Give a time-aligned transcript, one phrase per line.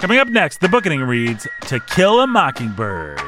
[0.00, 3.20] Coming up next, the Bookening reads To Kill a Mockingbird.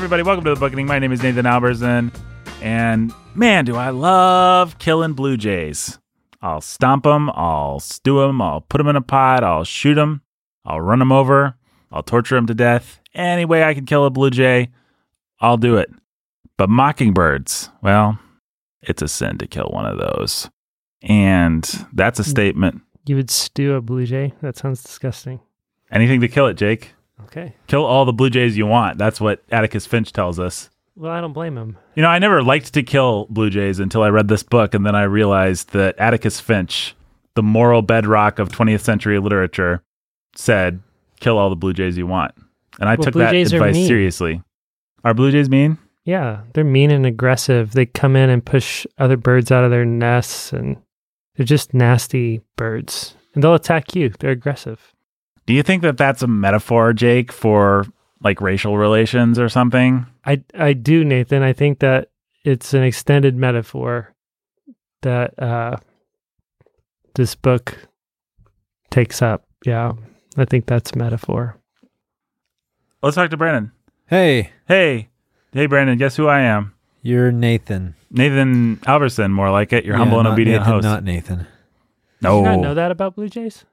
[0.00, 0.86] Everybody, welcome to the Bookening.
[0.86, 2.10] My name is Nathan Alberson,
[2.62, 5.98] and man, do I love killing blue jays.
[6.40, 10.22] I'll stomp them, I'll stew them, I'll put them in a pot, I'll shoot them,
[10.64, 11.54] I'll run them over,
[11.92, 12.98] I'll torture them to death.
[13.12, 14.70] Any way I can kill a blue jay,
[15.38, 15.90] I'll do it.
[16.56, 18.18] But mockingbirds, well,
[18.80, 20.48] it's a sin to kill one of those.
[21.02, 21.62] And
[21.92, 22.80] that's a statement.
[23.04, 24.32] You would stew a blue jay?
[24.40, 25.40] That sounds disgusting.
[25.92, 26.94] Anything to kill it, Jake.
[27.24, 27.54] Okay.
[27.66, 28.98] Kill all the blue jays you want.
[28.98, 30.70] That's what Atticus Finch tells us.
[30.96, 31.76] Well, I don't blame him.
[31.94, 34.84] You know, I never liked to kill blue jays until I read this book, and
[34.84, 36.94] then I realized that Atticus Finch,
[37.34, 39.82] the moral bedrock of 20th century literature,
[40.36, 40.80] said,
[41.20, 42.32] "Kill all the blue jays you want,"
[42.78, 43.86] and I Well, took blue that jays are advice mean.
[43.86, 44.42] seriously.
[45.04, 45.78] Are blue jays mean?
[46.04, 47.72] Yeah, they're mean and aggressive.
[47.72, 50.76] They come in and push other birds out of their nests, and
[51.36, 53.14] they're just nasty birds.
[53.34, 54.10] And they'll attack you.
[54.18, 54.92] They're aggressive.
[55.46, 57.86] Do you think that that's a metaphor, Jake, for
[58.22, 60.06] like racial relations or something?
[60.24, 61.42] I I do, Nathan.
[61.42, 62.10] I think that
[62.44, 64.14] it's an extended metaphor
[65.02, 65.76] that uh,
[67.14, 67.88] this book
[68.90, 69.44] takes up.
[69.64, 69.92] Yeah,
[70.36, 71.56] I think that's metaphor.
[73.02, 73.72] Let's talk to Brandon.
[74.06, 75.08] Hey, Hey,
[75.52, 75.96] hey, Brandon.
[75.98, 76.74] Guess who I am?
[77.02, 77.94] you're Nathan.
[78.10, 79.84] Nathan Alberson, more like it.
[79.86, 80.82] Your Yeah, humble and obedient Nathan, host.
[80.84, 81.46] Not Nathan.
[82.20, 83.64] no, Did you not know that about blue jays?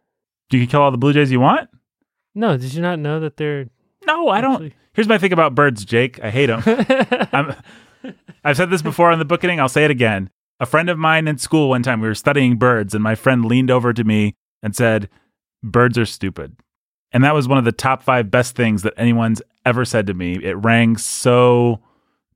[0.51, 1.69] You can kill all the blue jays you want.
[2.35, 3.67] No, did you not know that they're?
[4.05, 4.53] No, I don't.
[4.53, 6.19] actually- Here's my thing about birds, Jake.
[6.23, 6.63] I hate them.
[7.31, 7.55] I'm,
[8.43, 9.59] I've said this before on the Bookening.
[9.59, 10.29] I'll say it again.
[10.59, 13.45] A friend of mine in school one time, we were studying birds, and my friend
[13.45, 15.07] leaned over to me and said,
[15.63, 16.55] Birds are stupid.
[17.11, 20.13] And that was one of the top five best things that anyone's ever said to
[20.15, 20.43] me.
[20.43, 21.79] It rang so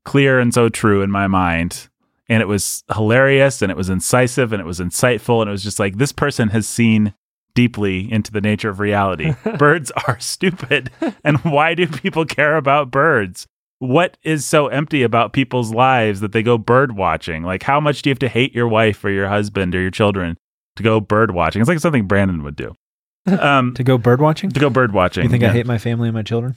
[0.05, 1.89] clear and so true in my mind.
[2.29, 5.41] And it was hilarious and it was incisive and it was insightful.
[5.41, 7.13] And it was just like, this person has seen
[7.53, 9.33] deeply into the nature of reality.
[9.57, 10.89] birds are stupid.
[11.23, 13.47] And why do people care about birds?
[13.79, 17.43] What is so empty about people's lives that they go bird watching?
[17.43, 19.89] Like, how much do you have to hate your wife or your husband or your
[19.91, 20.37] children
[20.75, 21.61] to go bird watching?
[21.61, 22.75] It's like something Brandon would do.
[23.27, 24.49] Um, To go bird watching?
[24.51, 25.23] to go bird watching.
[25.23, 26.55] You think I hate my family and my children?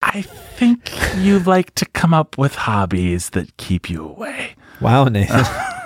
[0.00, 4.54] I think you like to come up with hobbies that keep you away.
[4.80, 5.44] Wow, Nathan.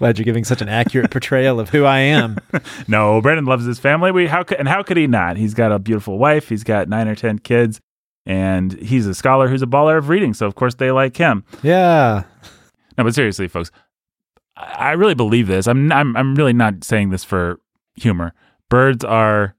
[0.00, 2.38] Glad you're giving such an accurate portrayal of who I am.
[2.88, 4.10] No, Brandon loves his family.
[4.10, 5.36] We how could and how could he not?
[5.36, 6.48] He's got a beautiful wife.
[6.48, 7.80] He's got nine or ten kids,
[8.26, 10.34] and he's a scholar who's a baller of reading.
[10.34, 11.44] So of course they like him.
[11.62, 12.24] Yeah.
[12.98, 13.70] No, but seriously, folks,
[14.56, 15.68] I I really believe this.
[15.68, 17.60] I'm I'm I'm really not saying this for
[17.94, 18.32] humor.
[18.68, 19.54] Birds are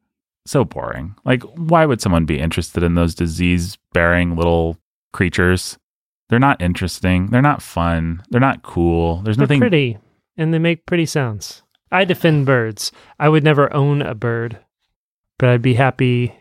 [0.46, 1.16] so boring.
[1.24, 4.78] Like, why would someone be interested in those disease-bearing little
[5.14, 5.78] creatures?
[6.30, 7.28] They're not interesting.
[7.28, 8.24] They're not fun.
[8.32, 9.18] They're not cool.
[9.22, 9.60] There's They're nothing.
[9.60, 9.98] pretty,
[10.38, 11.64] and they make pretty sounds.
[11.92, 12.92] I defend birds.
[13.20, 14.60] I would never own a bird,
[15.38, 16.36] but I'd be happy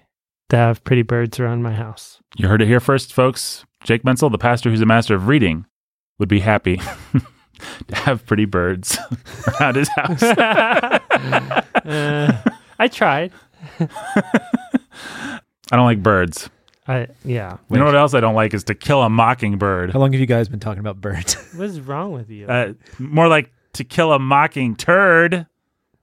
[0.51, 2.21] to have pretty birds around my house.
[2.37, 3.65] You heard it here first, folks.
[3.85, 5.67] Jake Menzel, the pastor who's a master of reading,
[6.19, 6.77] would be happy
[7.89, 8.99] to have pretty birds
[9.61, 10.23] around his house.
[11.81, 12.33] Uh,
[12.79, 13.33] I tried.
[13.81, 15.41] I
[15.71, 16.51] don't like birds.
[16.87, 17.57] I yeah.
[17.71, 19.93] You know what else I don't like is to kill a mockingbird.
[19.93, 21.35] How long have you guys been talking about birds?
[21.55, 22.47] What is wrong with you?
[22.47, 25.47] Uh, more like to kill a mocking turd.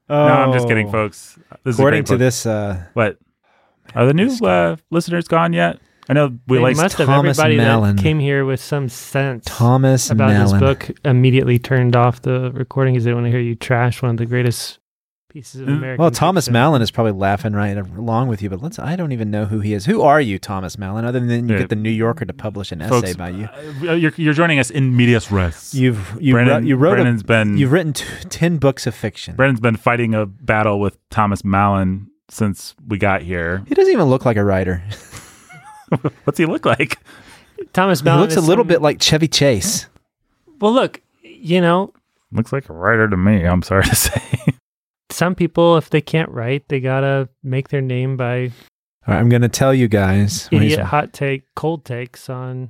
[0.10, 0.92] No, I'm just kidding, Oh.
[0.92, 1.38] folks.
[1.64, 2.20] This According great to book.
[2.20, 3.18] this, uh, what
[3.96, 5.80] are the new uh, listeners gone yet?
[6.10, 6.78] I know we they like.
[6.78, 7.98] must have Thomas everybody Mallon.
[7.98, 10.52] that came here with some sense Thomas about Mallon.
[10.52, 14.12] this book immediately turned off the recording because they want to hear you trash one
[14.12, 14.80] of the greatest
[15.38, 15.78] pieces of Mm.
[15.78, 16.02] American.
[16.02, 16.54] Well, Thomas fiction.
[16.54, 18.80] Mallon is probably laughing right along with you, but let's.
[18.80, 19.86] I don't even know who he is.
[19.86, 21.06] Who are you, Thomas Mallon?
[21.06, 21.60] Other than you Yeah.
[21.60, 23.48] get the New Yorker to publish an essay folks, about you.
[23.88, 25.76] uh, you're, you're joining us in medias res.
[25.76, 28.96] You've you Brennan, wrote, you wrote Brennan's a, been you've written t- ten books of
[28.96, 29.36] fiction.
[29.36, 33.64] Brennan's been fighting a battle with Thomas Mallon since we got here.
[33.68, 34.82] He doesn't even look like a writer.
[36.24, 36.98] What's he look like?
[37.74, 39.86] Thomas He looks a little some- bit like Chevy Chase.
[40.60, 41.94] Well, look, you know,
[42.32, 43.46] Looks like a writer to me.
[43.46, 44.22] I'm sorry to say.
[45.10, 48.52] Some people, if they can't write, they gotta make their name by
[49.08, 50.50] All right, I'm going to tell you guys.
[50.52, 52.70] Idiot hot take, cold takes on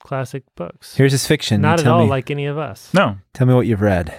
[0.00, 0.96] classic books.
[0.96, 1.60] Here's his fiction.
[1.60, 2.92] Not at all me, like any of us.
[2.94, 4.14] no, Tell me what you've read.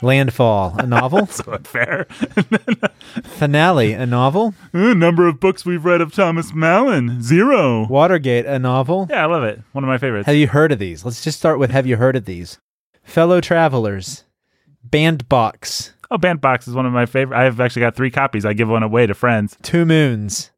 [0.00, 1.26] Landfall, a novel.
[1.32, 2.04] So unfair.
[3.24, 4.54] Finale, a novel.
[4.72, 7.86] Uh, number of books we've read of Thomas Mallon zero.
[7.88, 9.08] Watergate, a novel.
[9.10, 9.60] Yeah, I love it.
[9.72, 10.26] One of my favorites.
[10.26, 11.04] Have you heard of these?
[11.04, 12.58] Let's just start with Have you heard of these?
[13.02, 14.24] Fellow Travelers,
[14.84, 17.38] Bandbox, Oh, Bandbox is one of my favorite.
[17.38, 18.44] I've actually got three copies.
[18.46, 19.56] I give one away to friends.
[19.62, 20.50] Two Moons,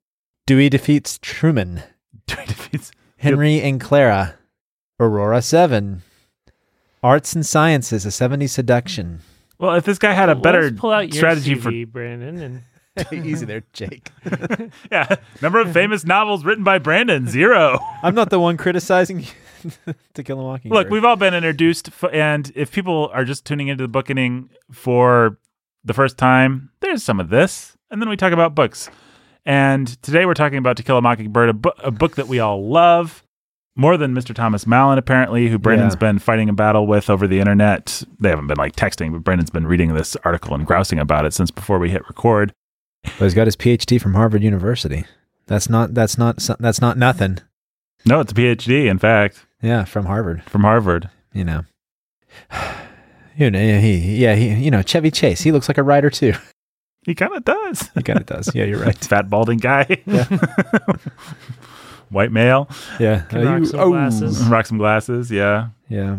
[0.47, 1.83] Dewey Defeats Truman,
[2.27, 4.37] Dewey Defeats- Henry and Clara,
[4.99, 6.03] Aurora 7,
[7.03, 9.21] Arts and Sciences, a 70s Seduction.
[9.59, 12.63] well, if this guy had a Let's better pull out your strategy CV, Brandon, and
[13.27, 14.11] Easy there, Jake.
[14.93, 17.79] yeah, number of famous novels written by Brandon zero.
[18.03, 19.25] I'm not the one criticizing
[20.15, 20.77] To Kill a Mockingbird.
[20.77, 24.51] Look, we've all been introduced, f- and if people are just tuning into the Bookening
[24.73, 25.39] for
[25.85, 28.91] the first time, there's some of this, and then we talk about books.
[29.47, 32.39] And today we're talking about To Kill a Mockingbird, a, bu- a book that we
[32.41, 33.23] all love
[33.77, 34.35] more than Mr.
[34.35, 36.01] Thomas Mallon, apparently, who Brandon's Yeah.
[36.01, 38.03] been fighting a battle with over the internet.
[38.21, 41.33] They haven't been like texting, but Brandon's been reading this article and grousing about it
[41.33, 42.53] since before we hit record.
[43.03, 45.05] But he's got his PhD from Harvard University.
[45.47, 47.39] That's not that's not that's not nothing.
[48.05, 50.43] No, it's a PhD, in fact, Yeah, from Harvard.
[50.45, 51.09] from Harvard.
[51.33, 51.63] You know.
[53.41, 55.41] You know, he yeah he you know Chevy Chase.
[55.41, 56.35] He looks like a writer too.
[57.07, 57.89] He kind of does.
[57.95, 58.55] He kind of does.
[58.55, 58.97] Yeah, you're right.
[59.05, 60.03] Fat, balding guy.
[60.05, 60.27] Yeah.
[62.11, 62.69] White male.
[62.99, 63.23] Yeah.
[63.23, 64.43] Can rock some glasses.
[64.43, 64.51] Oh.
[64.51, 65.31] Rock some glasses.
[65.31, 65.69] Yeah.
[65.89, 66.19] Yeah.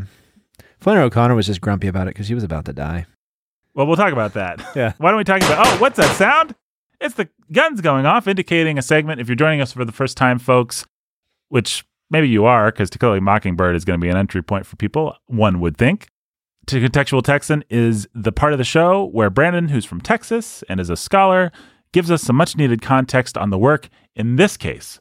[0.80, 3.06] Flannery O'Connor was just grumpy about it because he was about to die.
[3.76, 4.60] Well, we'll talk about that.
[4.76, 4.94] Yeah.
[4.98, 5.68] Why don't we talk about?
[5.68, 6.56] Oh, what's that sound?
[7.00, 9.22] It's the guns going off, indicating a segment.
[9.22, 10.86] If you're joining us for the first time, folks,
[11.50, 14.42] which maybe you are, because To Kill a Mockingbird is going to be an entry
[14.42, 15.16] point for people.
[15.28, 16.08] One would think.
[16.68, 20.80] To Contextual Texan is the part of the show where Brandon, who's from Texas and
[20.80, 21.52] is a scholar,
[21.92, 23.90] gives us some much needed context on the work.
[24.16, 25.00] In this case,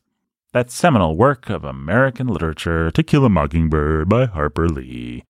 [0.52, 5.24] that seminal work of American literature, To Kill a Mockingbird by Harper Lee.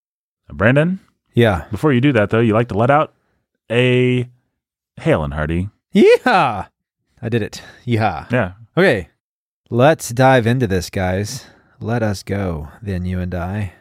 [0.52, 1.00] Brandon,
[1.34, 1.64] Yeah.
[1.70, 3.12] before you do that, though, you like to let out
[3.70, 4.28] a
[4.96, 5.68] hail and hearty.
[5.92, 6.66] Yeah.
[7.20, 7.62] I did it.
[7.84, 8.26] Yeah.
[8.30, 8.52] Yeah.
[8.76, 9.08] Okay.
[9.68, 11.46] Let's dive into this, guys.
[11.80, 13.74] Let us go, then you and I.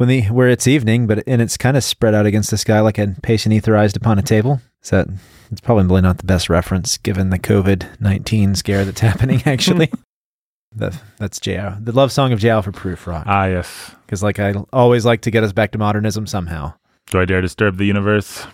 [0.00, 2.80] When the where it's evening, but and it's kind of spread out against the sky
[2.80, 4.62] like a patient etherized upon a table.
[4.80, 5.14] So that
[5.52, 9.42] it's probably not the best reference given the COVID nineteen scare that's happening.
[9.44, 9.92] Actually,
[10.74, 12.48] that, that's JL, the love song of J.
[12.48, 13.24] Alfred Prufrock.
[13.26, 13.90] Ah, yes.
[14.06, 16.72] Because like I always like to get us back to modernism somehow.
[17.10, 18.46] Do I dare disturb the universe?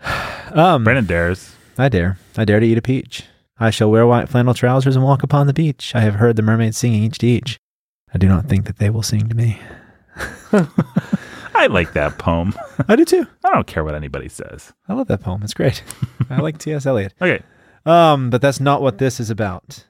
[0.50, 1.54] Um, Brandon dares.
[1.76, 2.18] I dare.
[2.36, 3.22] I dare to eat a peach.
[3.60, 5.92] I shall wear white flannel trousers and walk upon the beach.
[5.94, 7.56] I have heard the mermaids singing each to each.
[8.12, 9.60] I do not think that they will sing to me.
[11.54, 12.54] I like that poem.
[12.88, 13.26] I do too.
[13.44, 14.72] I don't care what anybody says.
[14.88, 15.42] I love that poem.
[15.42, 15.82] It's great.
[16.30, 16.86] I like T.S.
[16.86, 17.14] Eliot.
[17.20, 17.42] Okay.
[17.86, 19.84] Um, but that's not what this is about.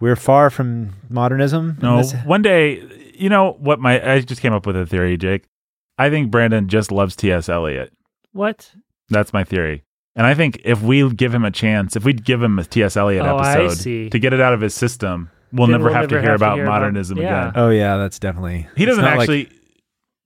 [0.00, 1.78] We're far from modernism.
[1.80, 2.82] No, This- one day,
[3.16, 3.78] you know what?
[3.80, 5.44] My I just came up with a theory, Jake.
[5.98, 7.48] I think Brandon just loves T.S.
[7.48, 7.92] Eliot.
[8.32, 8.72] what?
[9.10, 9.84] That's my theory.
[10.16, 12.96] And I think if we give him a chance, if we'd give him a T.S.
[12.96, 16.08] Eliot Oh, episode to get it out of his system, we'll Then never we'll have
[16.08, 17.48] to hear have to about hear about- modernism yeah.
[17.50, 17.62] again.
[17.62, 18.66] oh yeah, that's definitely.
[18.76, 19.50] He doesn't not like- actually.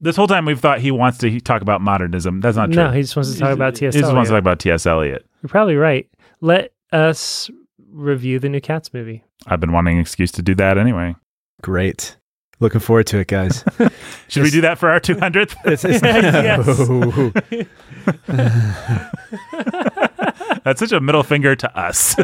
[0.01, 2.41] This whole time we've thought he wants to talk about modernism.
[2.41, 2.83] That's not true.
[2.83, 3.95] No, he just wants to talk about T.S.
[3.95, 4.43] He just wants to talk Eliot.
[4.45, 4.87] about T.S.
[4.87, 5.27] Eliot.
[5.43, 6.09] You're probably right.
[6.41, 7.51] Let us
[7.91, 9.25] review the new Cats movie.
[9.47, 11.15] I've been wanting an excuse to do that anyway.
[11.63, 12.17] great.
[12.61, 13.63] Looking forward to it, guys.
[14.29, 15.55] Should we do that for our 200th?
[15.73, 16.03] It's- it's-
[18.27, 18.49] Yes.
[20.65, 22.17] That's such a middle finger to us.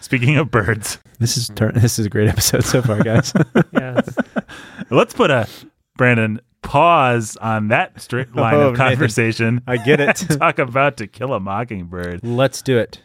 [0.00, 1.72] Speaking of birds, this is turn.
[1.74, 3.32] This is a great episode so far, guys.
[3.72, 4.16] yeah, it's-
[4.90, 5.48] let's put a
[5.96, 8.88] Brandon pause on that straight line Oh, of Nathan.
[8.96, 9.62] conversation.
[9.66, 10.16] I get it.
[10.38, 12.20] talk about To Kill a Mockingbird.
[12.24, 13.02] Let's do it.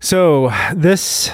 [0.00, 1.30] So this,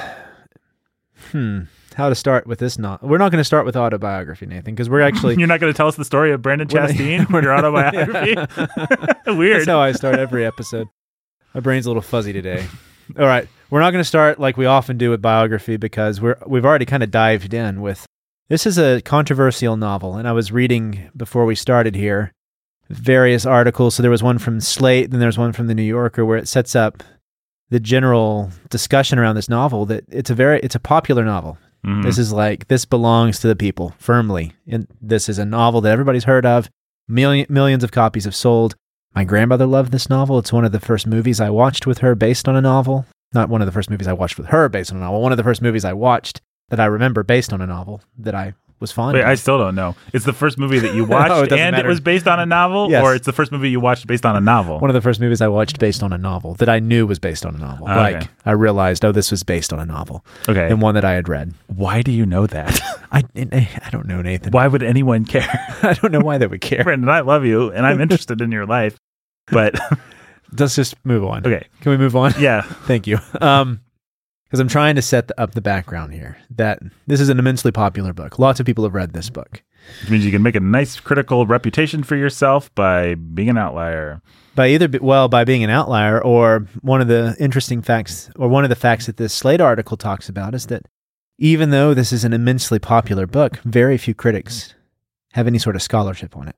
[1.32, 1.60] hmm,
[1.94, 2.78] how to start with this?
[2.78, 5.72] Not we're not going to start with autobiography, Nathan, because we're actually You're not going
[5.72, 8.34] to tell us the story of Brandon Chastain, your autobiography?
[8.34, 9.68] That's Weird.
[9.68, 10.88] how I start every episode.
[11.54, 12.66] My brain's a little fuzzy today.
[13.18, 16.36] All right, we're not going to start like we often do with biography because we're
[16.46, 18.06] we've already kind of dived in with.
[18.48, 22.32] This is a controversial novel, and I was reading before we started here
[22.88, 23.94] various articles.
[23.94, 26.48] So there was one from Slate, then there's one from the New Yorker where it
[26.48, 27.02] sets up
[27.68, 31.58] the general discussion around this novel that it's a very it's a popular novel.
[31.86, 32.02] Mhm.
[32.02, 34.54] This is like this belongs to the people firmly.
[34.66, 36.70] And this is a novel that everybody's heard of.
[37.06, 38.74] Million, millions of copies have sold.
[39.14, 40.38] My grandmother loved this novel.
[40.38, 43.04] It's one of the first movies I watched with her based on a novel.
[43.34, 45.20] Not one of the first movies I watched with her based on a novel.
[45.20, 48.34] One of the first movies I watched that I remember based on a novel that
[48.34, 49.26] I was fond Wait, of.
[49.26, 49.96] I still don't know.
[50.12, 51.86] It's the first movie that you Oh, it watched doesn't and matter.
[51.86, 53.02] it was based on a novel, Yes.
[53.02, 54.78] or it's the first movie you watched based on a novel?
[54.78, 57.18] one of the first movies I watched based on a novel that I knew was
[57.18, 57.88] based on a novel.
[57.88, 57.96] Okay.
[57.96, 60.68] Like I realized, oh, this was based on a novel okay.
[60.68, 61.54] and one that I had read.
[61.66, 62.80] Why do you know that?
[63.12, 64.52] I I don't know, Nathan.
[64.52, 65.48] Why would anyone care?
[65.82, 66.84] I don't know why they would care.
[66.84, 68.96] Brandon, I love you and I'm interested in your life,
[69.50, 69.74] but
[70.56, 71.46] Let's just move on.
[71.46, 71.66] Okay.
[71.80, 72.32] Can we move on?
[72.38, 72.62] Yeah.
[72.62, 73.18] Thank you.
[73.40, 73.80] Um,
[74.48, 76.38] because I'm trying to set the, up the background here.
[76.50, 78.38] That this is an immensely popular book.
[78.38, 79.62] Lots of people have read this book.
[80.00, 84.22] Which means you can make a nice critical reputation for yourself by being an outlier.
[84.54, 88.64] by either well by being an outlier or one of the interesting facts or one
[88.64, 90.86] of the facts that this Slate article talks about is that
[91.38, 94.74] even though this is an immensely popular book, very few critics
[95.32, 96.56] have any sort of scholarship on it.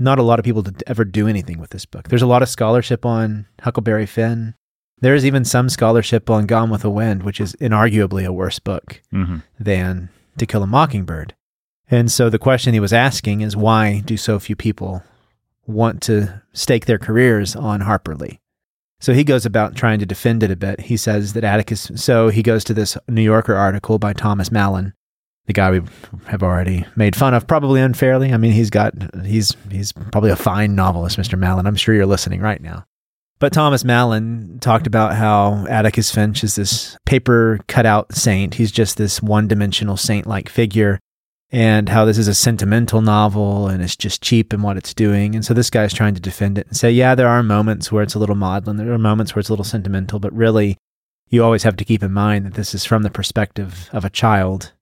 [0.00, 2.08] Not a lot of people to ever do anything with this book.
[2.08, 4.54] There's a lot of scholarship on Huckleberry Finn.
[5.00, 9.00] There's even some scholarship on Gone with the Wind, which is inarguably a worse book
[9.10, 11.34] hmm than To Kill a Mockingbird.
[11.90, 15.02] And so the question he was asking is why do so few people
[15.66, 18.40] want to stake their careers on Harper Lee?
[19.00, 20.80] So he goes about trying to defend it a bit.
[20.80, 24.92] He says that Atticus, so he goes to this New Yorker article by Thomas Mallon,
[25.46, 25.80] the guy we
[26.26, 28.32] have already made fun of, probably unfairly.
[28.32, 28.92] I mean, he's got,
[29.24, 31.38] he's, he's probably a fine novelist, Mr.
[31.38, 31.66] Mallon.
[31.66, 32.84] I'm sure you're listening right now.
[33.40, 38.54] But Thomas Mallon talked about how Atticus Finch is this paper cutout saint.
[38.54, 40.98] He's just this one dimensional saint like figure,
[41.52, 45.34] and how this is a sentimental novel and it's just cheap in what it's doing.
[45.34, 48.02] And so this guy's trying to defend it and say, yeah, there are moments where
[48.02, 50.76] it's a little maudlin, there are moments where it's a little sentimental, but really,
[51.30, 54.10] you always have to keep in mind that this is from the perspective of a
[54.10, 54.72] child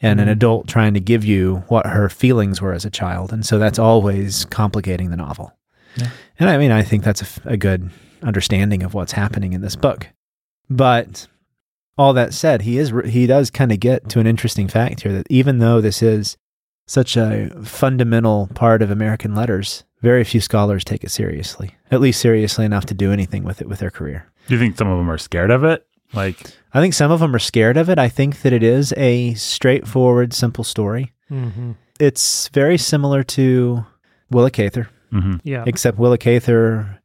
[0.00, 0.32] and an Mhm.
[0.32, 3.32] adult trying to give you what her feelings were as a child.
[3.32, 5.52] And so that's always complicating the novel.
[5.96, 6.10] Yeah.
[6.38, 7.90] And I mean, I think that's a good
[8.22, 10.08] understanding of what's happening in this book.
[10.68, 11.26] But
[11.98, 15.12] all that said, he is he does kind of get to an interesting fact here
[15.12, 16.36] that even though this is
[16.86, 21.76] such a fundamental part of American letters, very few scholars take it seriously.
[21.90, 24.26] At least seriously enough to do anything with it with their career.
[24.48, 25.86] Do you think some of them are scared of it?
[26.12, 26.38] Like,
[26.74, 27.98] I think some of them are scared of it.
[27.98, 31.12] I think that it is a straightforward, simple story.
[31.28, 33.84] hmm It's very similar to
[34.30, 35.40] Willa Cather, mhm.
[35.44, 35.64] Yeah.
[35.66, 37.00] except Willa Cather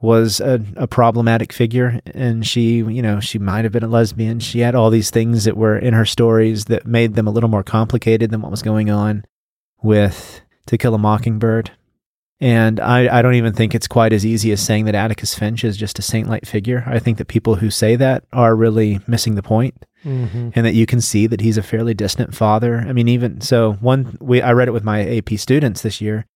[0.00, 4.38] was a, a problematic figure and she you know she might have been a lesbian
[4.38, 7.48] she had all these things that were in her stories that made them a little
[7.48, 9.24] more complicated than what was going on
[9.82, 11.70] with to kill a mockingbird
[12.40, 15.64] and I, I don't even think it's quite as easy as saying that atticus finch
[15.64, 19.36] is just a saint-like figure i think that people who say that are really missing
[19.36, 22.84] the point hmm and that you can see that he's a fairly distant father.
[22.86, 26.26] I mean, even so, one we I read it with my AP students this year,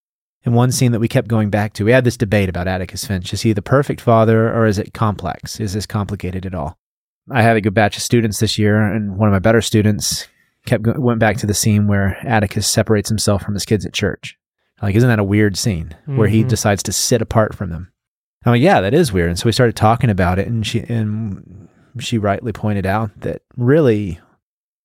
[0.45, 1.85] and one scene that we kept going back to.
[1.85, 4.93] We had this debate about Atticus Finch: is he the perfect father, or is it
[4.93, 5.59] complex?
[5.59, 6.77] Is this complicated at all?
[7.31, 10.27] I had a good batch of students this year, and one of my better students
[10.65, 13.93] kept go- went back to the scene where Atticus separates himself from his kids at
[13.93, 14.37] church.
[14.81, 16.47] Like, isn't that a weird scene where he Mhm.
[16.47, 17.91] decides to sit apart from them?
[18.45, 19.29] I'm like, yeah, that is weird.
[19.29, 21.67] And so we started talking about it, and she and
[21.99, 24.19] she rightly pointed out that really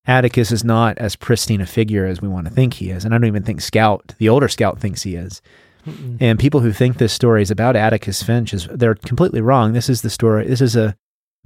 [0.07, 3.13] Atticus is not as pristine a figure as we want to think he is, and
[3.13, 5.41] I don't even think Scout, the older Scout, thinks he is.
[5.87, 6.17] Mm-mm.
[6.19, 9.73] And people who think this story is about Atticus Finch is they're completely wrong.
[9.73, 10.47] This is the story.
[10.47, 10.95] This is a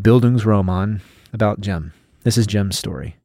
[0.02, 1.02] Bildungsroman
[1.34, 1.94] about Jem.
[2.24, 3.16] This is Jem's story.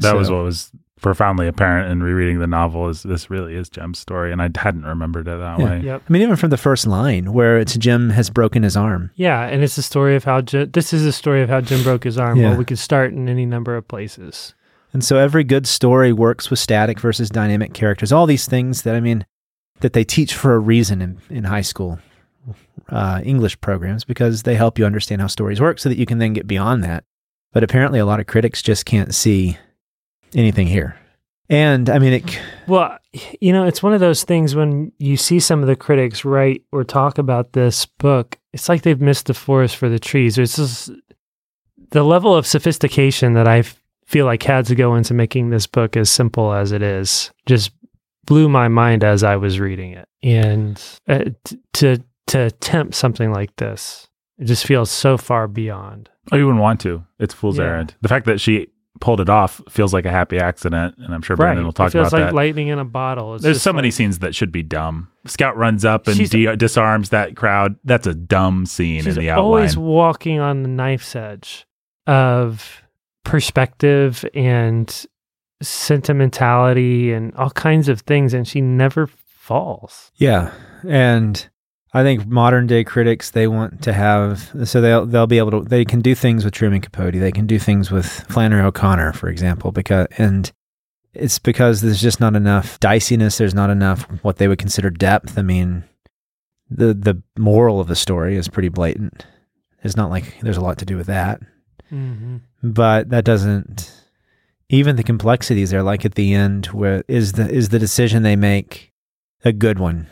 [0.00, 0.70] that was what was
[1.00, 2.88] profoundly apparent in rereading the novel.
[2.88, 5.64] Is this really is Jem's story, and I hadn't remembered it that Yeah.
[5.64, 5.80] way.
[5.80, 6.02] Yep.
[6.08, 9.10] I mean, even from the first line where it's Jem has broken his arm.
[9.14, 11.82] Yeah, and it's the story of how Jem, this is the story of how Jem
[11.82, 12.38] broke his arm.
[12.38, 12.50] Yeah.
[12.50, 14.54] Well, we could start in any number of places.
[14.92, 18.12] And so every good story works with static versus dynamic characters.
[18.12, 19.26] All these things that I mean
[19.80, 21.98] that they teach for a reason in, in high school
[22.88, 26.18] uh, English programs because they help you understand how stories work so that you can
[26.18, 27.04] then get beyond that.
[27.52, 29.56] But apparently, a lot of critics just can't see
[30.34, 30.96] anything here.
[31.50, 32.98] And I mean, it, Well,
[33.40, 36.62] you know, it's one of those things when you see some of the critics write
[36.72, 40.36] or talk about this book, it's like they've missed the forest for the trees.
[40.36, 40.90] It's just
[41.90, 45.66] the level of sophistication that I f- feel like had to go into making this
[45.66, 47.70] book as simple as it is just
[48.26, 50.08] blew my mind as I was reading it.
[50.22, 56.10] And uh, t- to to attempt something like this, it just feels so far beyond.
[56.32, 57.04] Oh, you wouldn't want to.
[57.18, 57.64] It's fool's Yeah.
[57.64, 57.94] errand.
[58.02, 58.68] The fact that she
[59.00, 61.92] pulled it off feels like a happy accident, and I'm sure Brandon will talk it
[61.92, 62.34] talk feels about like that.
[62.34, 63.34] lightning in a bottle.
[63.36, 65.08] It's There's so many scenes that should be dumb.
[65.26, 67.76] Scout runs up and de- disarms that crowd.
[67.84, 69.68] That's a dumb scene in the outline.
[69.68, 71.66] She's always walking on the knife's edge
[72.06, 72.82] of
[73.24, 75.06] perspective and
[75.62, 80.10] sentimentality and all kinds of things, and she never falls.
[80.16, 80.52] yeah.
[80.86, 81.48] And
[81.92, 85.60] I think modern day critics they want to have so they'll they'll be able to
[85.62, 89.28] they can do things with Truman Capote they can do things with Flannery O'Connor for
[89.28, 90.52] example because and
[91.14, 95.38] it's because there's just not enough diciness there's not enough what they would consider depth
[95.38, 95.84] I mean
[96.70, 99.24] the the moral of the story is pretty blatant
[99.82, 101.40] it's not like there's a lot to do with that
[101.92, 102.36] Mm-hmm.
[102.62, 103.92] but that doesn't
[104.68, 108.36] even the complexities there like at the end where is the is the decision they
[108.36, 108.92] make
[109.44, 110.06] a good one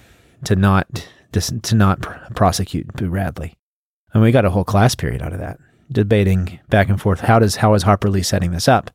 [0.45, 3.55] to not to not pr- prosecute Boo Radley
[4.15, 5.59] And we got a whole class period out of that,
[5.93, 7.21] debating back and forth.
[7.21, 8.91] How does how is Harper Lee setting this up?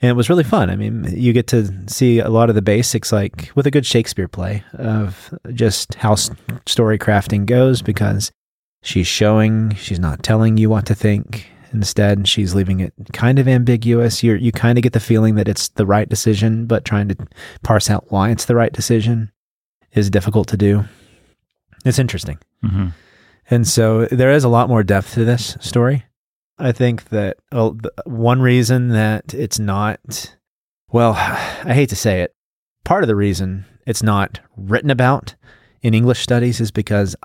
[0.00, 0.70] And it was really fun.
[0.70, 3.84] I mean, you get to see a lot of the basics, like with a good
[3.84, 8.30] Shakespeare play, of just how story crafting goes, because
[8.82, 11.50] she's showing, she's not telling you what to think.
[11.72, 14.22] Instead, she's leaving it kind of ambiguous.
[14.22, 17.16] You you kind of get the feeling that it's the right decision, but trying to
[17.62, 19.30] parse out why it's the right decision
[19.92, 20.84] is difficult to do.
[21.84, 22.38] It's interesting.
[22.62, 22.88] hmm
[23.50, 26.04] And so there is a lot more depth to this story.
[26.58, 27.70] I think that uh,
[28.04, 30.36] one reason that it's not,
[30.92, 32.34] well, I hate to say it,
[32.84, 35.34] part of the reason it's not written about
[35.82, 37.16] in English studies is because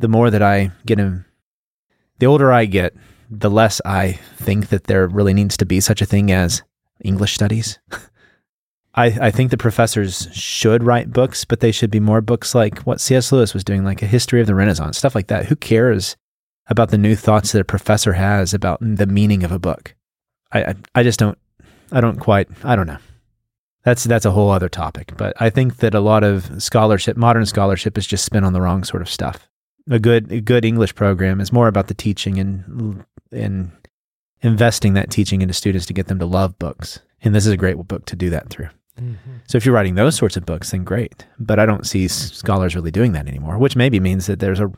[0.00, 1.24] the more that I get in,
[2.18, 2.94] the older I get,
[3.40, 6.62] the less I think that there really needs to be such a thing as
[7.02, 7.78] English studies.
[8.94, 12.80] I, I think the professors should write books, but they should be more books like
[12.80, 13.32] what C.S.
[13.32, 15.46] Lewis was doing, like a history of the Renaissance, stuff like that.
[15.46, 16.16] Who cares
[16.68, 19.94] about the new thoughts that a professor has about the meaning of a book?
[20.52, 21.36] I, I, I just don't,
[21.90, 22.98] I don't quite, I don't know.
[23.82, 25.12] That's, that's a whole other topic.
[25.16, 28.60] But I think that a lot of scholarship, modern scholarship is just spent on the
[28.60, 29.48] wrong sort of stuff.
[29.90, 33.70] A good, a good English program is more about the teaching and, and
[34.40, 37.00] investing that teaching into students to get them to love books.
[37.22, 38.68] And this is a great book to do that through.
[38.98, 39.36] Mm-hmm.
[39.48, 41.26] So if you're writing those sorts of books, then great.
[41.38, 44.72] But I don't see scholars really doing that anymore, which maybe means that there's a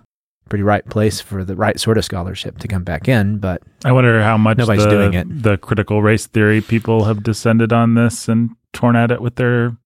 [0.49, 3.39] pretty right place for the right sort of scholarship to come back in.
[3.39, 5.43] But I wonder how much Nobody's the, doing it.
[5.43, 9.77] the critical race theory people have descended on this and torn at it with their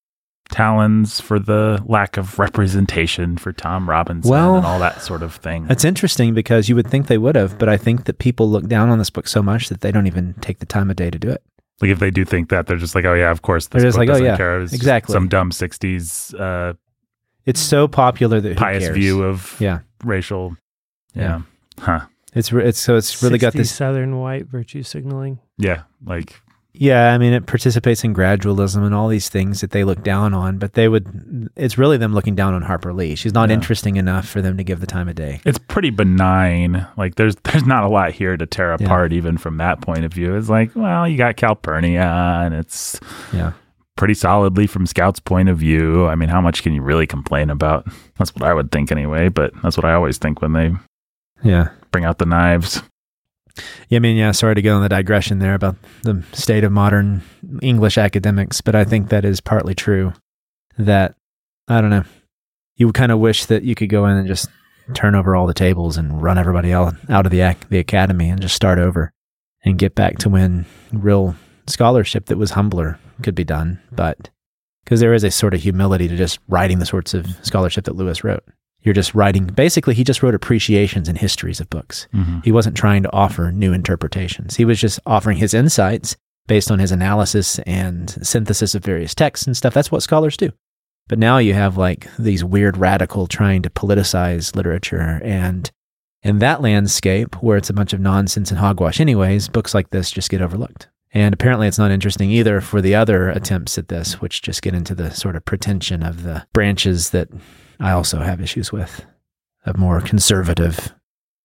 [0.51, 5.35] talons for the lack of representation for Tom Robinson Well, and all that sort of
[5.37, 5.67] thing.
[5.71, 8.67] it's interesting because you would think they would have, but I think that people look
[8.67, 11.11] down on this book so much that they don't even take the time of day
[11.11, 11.43] to do it.
[11.81, 13.69] Like if they do think that, they're just like, oh yeah, of course.
[13.69, 14.61] This They're just book like, oh, doesn't yeah, care.
[14.61, 15.13] It's exactly.
[15.15, 16.75] Some dumb '60s uh,
[17.47, 18.95] It's so popular that who pious cares?
[18.97, 20.57] view of Yeah, racial.
[21.15, 21.41] Yeah.
[21.79, 22.01] Huh.
[22.35, 23.73] it's re- it's so it's really got 60s this.
[23.73, 25.39] Southern white virtue signaling.
[25.57, 25.85] Yeah.
[26.05, 26.39] Like
[26.73, 30.33] Yeah, I mean, it participates in gradualism and all these things that they look down
[30.35, 31.49] on, but they would.
[31.57, 33.17] It's really them looking down on Harper Lee.
[33.17, 33.55] She's not Yeah.
[33.55, 35.41] interesting enough for them to give the time of day.
[35.45, 36.87] it's pretty benign.
[36.97, 38.87] Like there's there's not a lot here to tear Yeah.
[38.87, 40.37] apart, even from that point of view.
[40.37, 42.03] It's like, well, you got Calpurnia,
[42.45, 43.01] and it's
[43.33, 43.53] Yeah.
[43.97, 46.07] pretty solidly from Scout's point of view.
[46.07, 47.87] I mean, how much can you really complain about?
[48.19, 49.29] That's what I would think anyway.
[49.29, 50.73] But that's what I always think when they
[51.43, 51.69] Yeah.
[51.91, 52.83] bring out the knives.
[53.89, 56.73] Yeah, I mean, yeah, sorry to go on the digression there about the state of
[56.73, 57.23] modern
[57.63, 60.13] English academics, but I think that is partly true.
[60.79, 61.15] That,
[61.69, 62.05] I don't know,
[62.77, 64.49] you would kind of wish that you could go in and just
[64.95, 68.41] turn over all the tables and run everybody out, out of the, the academy and
[68.41, 69.13] just start over
[69.65, 73.81] and get back to when real scholarship that was humbler could be done.
[73.93, 74.31] But
[74.85, 77.97] because there is a sort of humility to just writing the sorts of scholarship that
[77.97, 78.43] Lewis wrote.
[78.83, 82.09] You're just writing, basically, he just wrote appreciations and histories of books.
[82.13, 84.57] hmm He wasn't trying to offer new interpretations.
[84.57, 86.17] He was just offering his insights
[86.47, 89.75] based on his analysis and synthesis of various texts and stuff.
[89.75, 90.51] That's what scholars do.
[91.09, 95.71] But now you have like these weird radical trying to politicize literature and
[96.23, 100.11] in that landscape where it's a bunch of nonsense and hogwash anyways, books like this
[100.11, 100.89] just get overlooked.
[101.13, 104.75] And apparently it's not interesting either for the other attempts at this, which just get
[104.75, 107.29] into the sort of pretension of the branches that
[107.81, 109.05] I also have issues with
[109.65, 110.95] a more conservative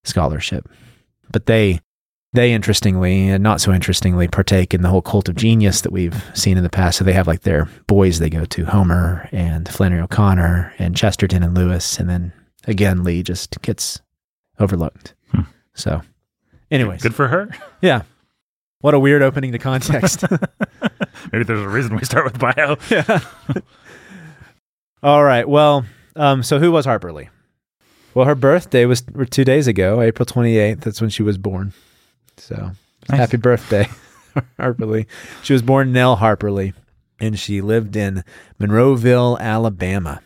[0.04, 0.70] scholarship.
[1.32, 1.80] But they
[2.34, 6.24] they interestingly and not so interestingly partake in the whole cult of genius that we've
[6.34, 6.98] seen in the past.
[6.98, 11.44] So they have like their boys they go to, Homer and Flannery O'Connor and Chesterton
[11.44, 12.34] and Lewis, and then
[12.68, 14.02] again Lee just gets
[14.60, 15.14] overlooked.
[15.32, 15.42] Hmm.
[15.74, 16.02] So
[16.70, 17.02] anyways.
[17.02, 17.50] Good for her.
[17.82, 18.04] Yeah.
[18.82, 20.24] What a weird opening to context.
[21.32, 22.78] Maybe there's a reason we start with bio.
[22.90, 23.20] yeah.
[25.04, 25.48] All right.
[25.48, 25.86] Well,
[26.16, 27.30] um, so who was Harper Lee?
[28.14, 30.82] Well, her birthday was two days ago, April 28th.
[30.82, 31.74] That's when she was born.
[32.38, 32.72] So
[33.10, 33.20] Nice.
[33.20, 33.88] happy birthday,
[34.58, 35.06] Harper Lee.
[35.44, 36.74] She was born Nell Harper Lee,
[37.20, 38.24] and she lived in
[38.60, 40.22] Monroeville, Alabama.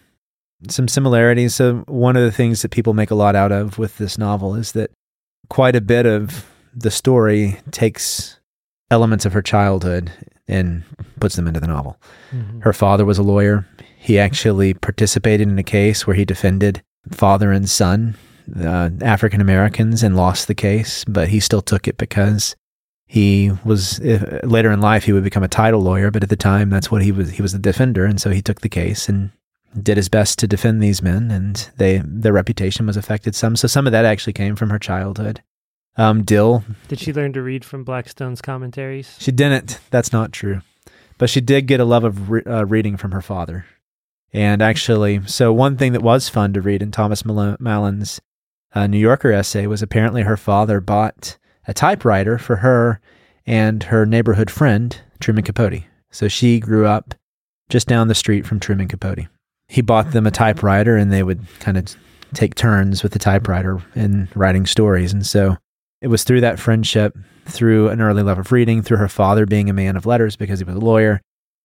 [0.69, 1.55] Some similarities.
[1.55, 4.55] So, one of the things that people make a lot out of with this novel
[4.55, 4.91] is that
[5.49, 8.39] quite a bit of the story takes
[8.91, 10.11] elements of her childhood
[10.47, 10.83] and
[11.19, 11.97] puts them into the novel.
[12.31, 12.61] Mhm.
[12.63, 13.65] Her father was a lawyer.
[14.01, 16.81] He actually participated in a case where he defended
[17.11, 18.15] father and son,
[18.57, 22.55] uh, African Americans, and lost the case, but he still took it because
[23.05, 26.37] he was uh, later in life he would become a title lawyer, but at the
[26.37, 27.31] time that's what he was.
[27.31, 29.31] He was the defender, and so he took the case and
[29.83, 33.57] did his best to defend these men, and they their reputation was affected some.
[33.57, 35.43] So some of that actually came from her childhood.
[35.97, 39.17] Um, Dill Did she learn to read from Blackstone's commentaries?
[39.19, 39.79] she didn't.
[39.89, 40.61] That's not true.
[41.17, 43.65] But she did get a love of re- uh, reading from her father.
[44.31, 48.21] And actually, so one thing that was fun to read in Thomas Mal- Mallon's
[48.73, 51.37] uh, New Yorker essay was apparently her father bought
[51.67, 53.01] a typewriter for her
[53.45, 55.83] and her neighborhood friend, Truman Capote.
[56.11, 57.15] So she grew up
[57.69, 59.27] just down the street from Truman Capote.
[59.67, 61.95] He bought them a typewriter and they would kind of
[62.33, 65.13] take turns with the typewriter in writing stories.
[65.13, 65.57] And so
[66.01, 69.69] it was through that friendship, through an early love of reading, through her father being
[69.69, 71.21] a man of letters because he was a lawyer,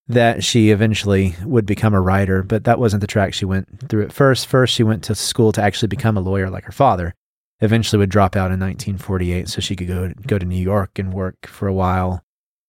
[0.09, 2.43] that she eventually would become a writer.
[2.43, 4.47] But that wasn't the track she went through at first.
[4.47, 7.15] First, she went to school to actually become a lawyer like her father.
[7.61, 11.13] Eventually, would drop out in 1948 so she could go go to New York and
[11.15, 12.23] work for a while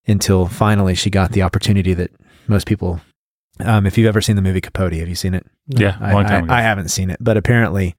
[0.08, 2.12] until finally she got the opportunity that
[2.48, 3.02] most people.
[3.60, 5.46] Um, if you've ever seen the movie Capote, have you seen it?
[5.68, 6.60] Yeah, I, long time I-.
[6.60, 7.96] I haven't seen it, but apparently,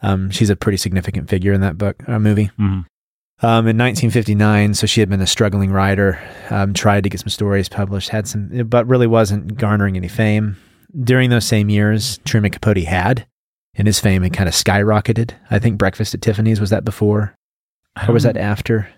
[0.00, 2.50] um, she's a pretty significant figure in that book uh, movie.
[2.58, 2.86] Mhm.
[3.40, 6.18] Um, in 1959, so she had been a struggling writer,
[6.50, 10.56] um, tried to get some stories published, had some, but really wasn't garnering any fame.
[11.04, 13.26] During those same years, Truman Capote had,
[13.74, 15.32] and his fame had kind of skyrocketed.
[15.52, 17.36] I think Breakfast at Tiffany's was that before,
[18.08, 18.88] or was that after?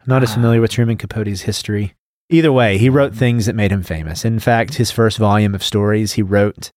[0.00, 0.34] I'm not as Ah.
[0.34, 1.92] familiar with Truman Capote's history.
[2.30, 4.24] Either way, he wrote things that made him famous.
[4.24, 6.70] In fact, his first volume of stories, he wrote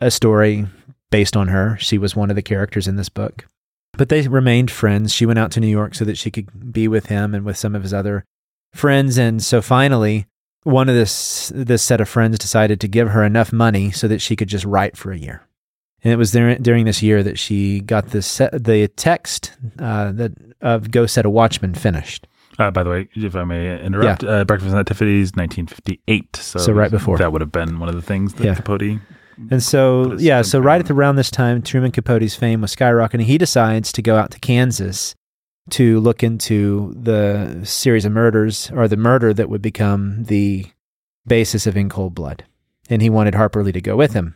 [0.00, 0.66] a story
[1.12, 1.76] based on her.
[1.78, 3.46] She was one of the characters in this book.
[3.98, 5.12] But they remained friends.
[5.12, 7.56] She went out to New York so that she could be with him and with
[7.58, 8.24] some of his other
[8.72, 9.18] friends.
[9.18, 10.26] And so finally,
[10.62, 14.20] one of this this set of friends decided to give her enough money so that
[14.20, 15.42] she could just write for a year.
[16.04, 20.12] And it was there, during this year that she got the set, the text uh,
[20.12, 22.28] that of "Go Set a Watchman" finished.
[22.56, 26.36] Uh, by the way, if I may interrupt, uh, Breakfast at Tiffany's, 1958.
[26.36, 27.18] So, So right before.
[27.18, 28.54] that would have been one of the things that Yeah.
[28.54, 29.00] Capote.
[29.50, 33.22] And so, yeah, so right at around this time, Truman Capote's fame was skyrocketing.
[33.22, 35.14] He decides to go out to Kansas
[35.70, 40.66] to look into the series of murders or the murder that would become the
[41.26, 42.44] basis of In Cold Blood.
[42.90, 44.34] And he wanted Harper Lee to go with him.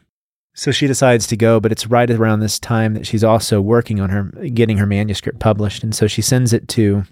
[0.55, 4.01] So she decides to go, but it's right around this time that she's also working
[4.01, 5.83] on her getting her manuscript published.
[5.83, 7.05] And so she sends it to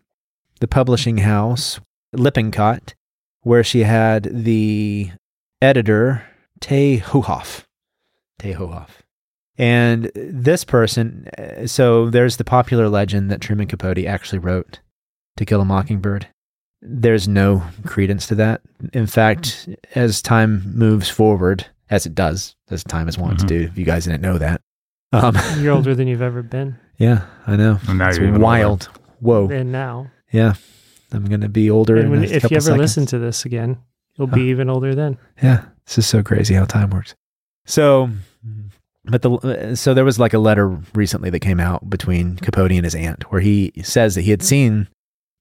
[0.60, 1.80] the publishing house,
[2.12, 2.94] Lippincott,
[3.40, 5.10] where she had the
[5.62, 6.22] editor,
[6.60, 7.64] Tay Hohoff.
[8.40, 8.56] Tay
[9.58, 14.80] And this person, uh, so there's the popular legend that Truman Capote actually wrote
[15.36, 16.26] To Kill a Mockingbird.
[16.82, 18.62] There's no credence to that.
[18.94, 23.40] In fact, as time moves forward, as it does, as time is wont Mhm.
[23.40, 24.62] to do, if you guys didn't know that.
[25.12, 26.78] Um, You're older than you've ever been.
[26.96, 27.78] yeah, I know.
[27.88, 28.88] And now it's you're wild.
[29.20, 29.50] Whoa.
[29.50, 30.10] And now.
[30.32, 30.54] Yeah.
[31.12, 31.96] I'm going to be older.
[31.96, 32.78] And when, if you ever seconds.
[32.80, 33.76] listen to this again,
[34.14, 35.18] you'll be even older then.
[35.42, 37.14] Yeah, this is so crazy how time works.
[37.66, 38.10] So,
[39.04, 42.84] but the so there was like a letter recently that came out between Capote and
[42.84, 44.88] his aunt, where he says that he had seen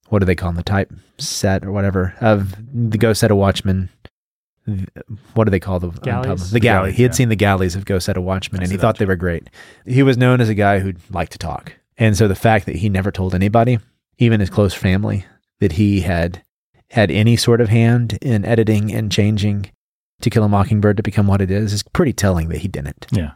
[0.09, 3.37] what do they call them, the type set or whatever of the Go Set of
[3.37, 3.89] Watchman.
[5.33, 6.25] What do they call the um, Galleys?
[6.25, 6.79] unpublished- The galley.
[6.89, 7.15] galleys, He had yeah.
[7.15, 9.49] seen the galleys of Go Set a Watchman, and he thought they were great.
[9.85, 12.75] He was known as a guy who liked to talk, and so the fact that
[12.75, 13.79] he never told anybody,
[14.19, 15.25] even his close family,
[15.59, 16.43] that he had
[16.91, 19.71] had any sort of hand in editing and changing
[20.21, 23.07] To Kill a Mockingbird to become what it is is pretty telling that he didn't.
[23.11, 23.31] Yeah.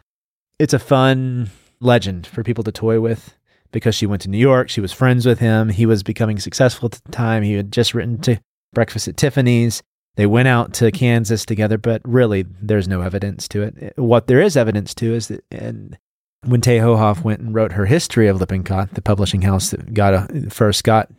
[0.59, 3.35] It's a fun legend for people to toy with
[3.71, 4.69] because she went to New York.
[4.69, 5.69] She was friends with him.
[5.69, 7.43] He was becoming successful at the time.
[7.43, 8.39] He had just written to
[8.73, 9.81] Breakfast at Tiffany's.
[10.15, 13.93] They went out to Kansas together, but really, there's no evidence to it.
[13.97, 15.97] What there is evidence to is that, and
[16.45, 20.13] when Tay Hohoff went and wrote her history of Lippincott, the publishing house that got
[20.13, 21.09] a, first got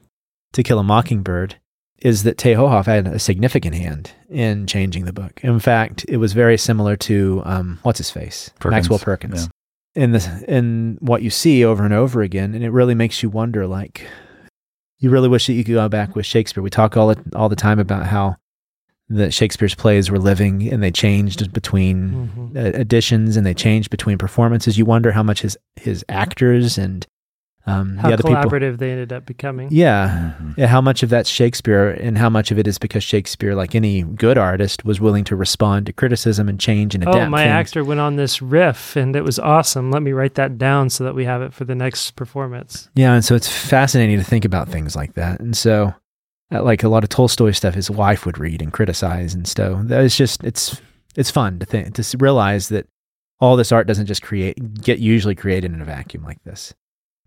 [0.53, 1.57] To Kill a Mockingbird,
[1.99, 5.41] is that Tay Hohoff had a significant hand in changing the book.
[5.43, 9.49] In fact, it was very similar to um, what's his face, Perkins, Maxwell Perkins.
[9.95, 13.31] In the in what you see over and over again, and it really makes you
[13.31, 13.67] wonder.
[13.67, 14.07] Like,
[14.99, 16.63] you really wish that you could go back with Shakespeare.
[16.63, 18.37] We talk all the, all the time about how
[19.11, 22.57] that Shakespeare's plays were living and they changed between Mhm.
[22.57, 24.79] uh, editions and they changed between performances.
[24.79, 27.07] You wonder how much his his actors and
[27.67, 29.69] um, How the other people collaborative they ended up becoming.
[29.71, 30.33] yeah.
[30.41, 30.55] Mhm.
[30.59, 33.75] Yeah, How much of that's Shakespeare and how much of it is because Shakespeare, like
[33.75, 37.17] any good artist, was willing to respond to criticism and change and adapt.
[37.17, 37.53] Oh, my things.
[37.53, 39.91] actor went on this riff and it was awesome.
[39.91, 42.89] Let me write that down so that we have it for the next performance.
[42.95, 45.41] Yeah, and so it's fascinating to think about things like that.
[45.41, 45.95] And so,
[46.53, 49.81] uh, like a lot of Tolstoy stuff, his wife would read and criticize, and so
[49.85, 50.81] that is just it's
[51.17, 52.87] it's fun to think to realize that
[53.41, 56.75] all this art doesn't just create get usually created in a vacuum like this.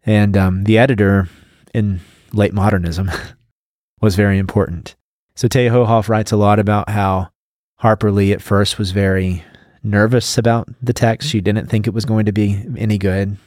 [0.07, 1.27] And um, the editor
[1.73, 1.99] in
[2.33, 3.11] late modernism
[4.01, 4.95] was very important.
[5.35, 7.29] So Tay Hohoff writes a lot about how
[7.75, 9.43] Harper Lee at first was very
[9.83, 11.29] nervous about the text.
[11.29, 13.37] She didn't think it was going to be any good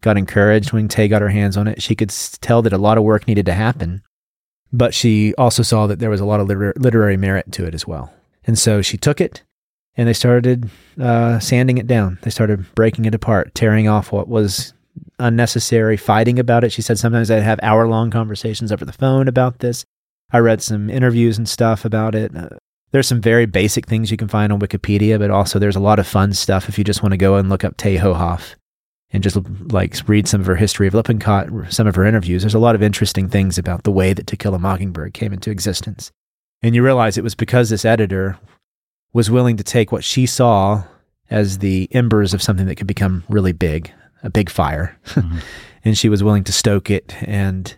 [0.00, 1.82] got encouraged when Tay got her hands on it.
[1.82, 4.02] She could tell that a lot of work needed to happen,
[4.72, 7.74] but she also saw that there was a lot of liter- literary merit to it
[7.74, 8.12] as well.
[8.44, 9.42] And so she took it
[9.96, 12.18] and they started uh, sanding it down.
[12.22, 14.72] They started breaking it apart, tearing off what was
[15.20, 16.72] unnecessary fighting about it.
[16.72, 19.84] She said sometimes I'd have hour long conversations over the phone about this.
[20.32, 22.34] I read some interviews and stuff about it.
[22.36, 22.48] Uh,
[22.92, 25.98] there's some very basic things you can find on Wikipedia, but also there's a lot
[25.98, 28.54] of fun stuff if you just want to go and look up Tay Hohoff
[29.12, 29.36] and just
[29.72, 32.42] like read some of her history of Lippincott, some of her interviews.
[32.42, 35.32] There's a lot of interesting things about the way that To Kill a Mockingbird came
[35.32, 36.10] into existence.
[36.62, 38.38] And you realize it was because this editor
[39.12, 40.84] was willing to take what she saw
[41.30, 44.98] as the embers of something that could become really big, a big fire.
[45.06, 45.38] Mm-hmm.
[45.84, 47.76] and she was willing to stoke it and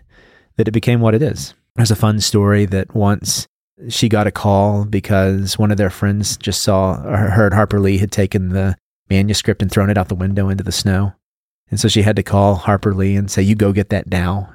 [0.57, 1.53] that it became what it is.
[1.75, 3.47] There's a fun story that once
[3.89, 7.97] she got a call because one of their friends just saw or heard Harper Lee
[7.97, 8.75] had taken the
[9.09, 11.13] manuscript and thrown it out the window into the snow.
[11.69, 14.53] And so she had to call Harper Lee and say, You go get that now.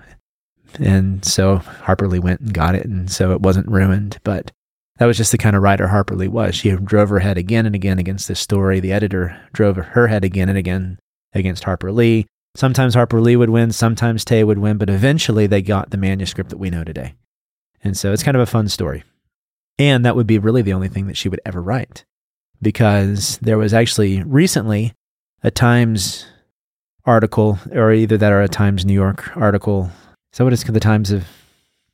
[0.78, 2.84] And so Harper Lee went and got it.
[2.84, 4.18] And so it wasn't ruined.
[4.22, 4.52] But
[4.98, 6.54] that was just the kind of writer Harper Lee was.
[6.54, 8.78] She drove her head again and again against this story.
[8.78, 10.98] The editor drove her head again and again
[11.32, 12.26] against Harper Lee.
[12.54, 16.50] Sometimes Harper Lee would win, sometimes Tay would win, but eventually they got the manuscript
[16.50, 17.14] that we know today.
[17.84, 19.04] And so it's kind of a fun story.
[19.78, 22.04] And that would be really the only thing that she would ever write
[22.60, 24.92] because there was actually recently
[25.42, 26.26] a Times
[27.04, 29.90] article, or either that or a Times New York article.
[30.32, 31.24] So what is the Times of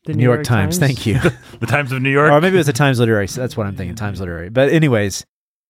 [0.05, 0.79] The New, York, Times.
[0.79, 1.19] Thank you.
[1.61, 2.31] the Times of New York.
[2.33, 3.29] or maybe it was the Times Literary.
[3.29, 3.95] So that's what I'm thinking.
[3.95, 4.49] Times Literary.
[4.49, 5.25] But anyways,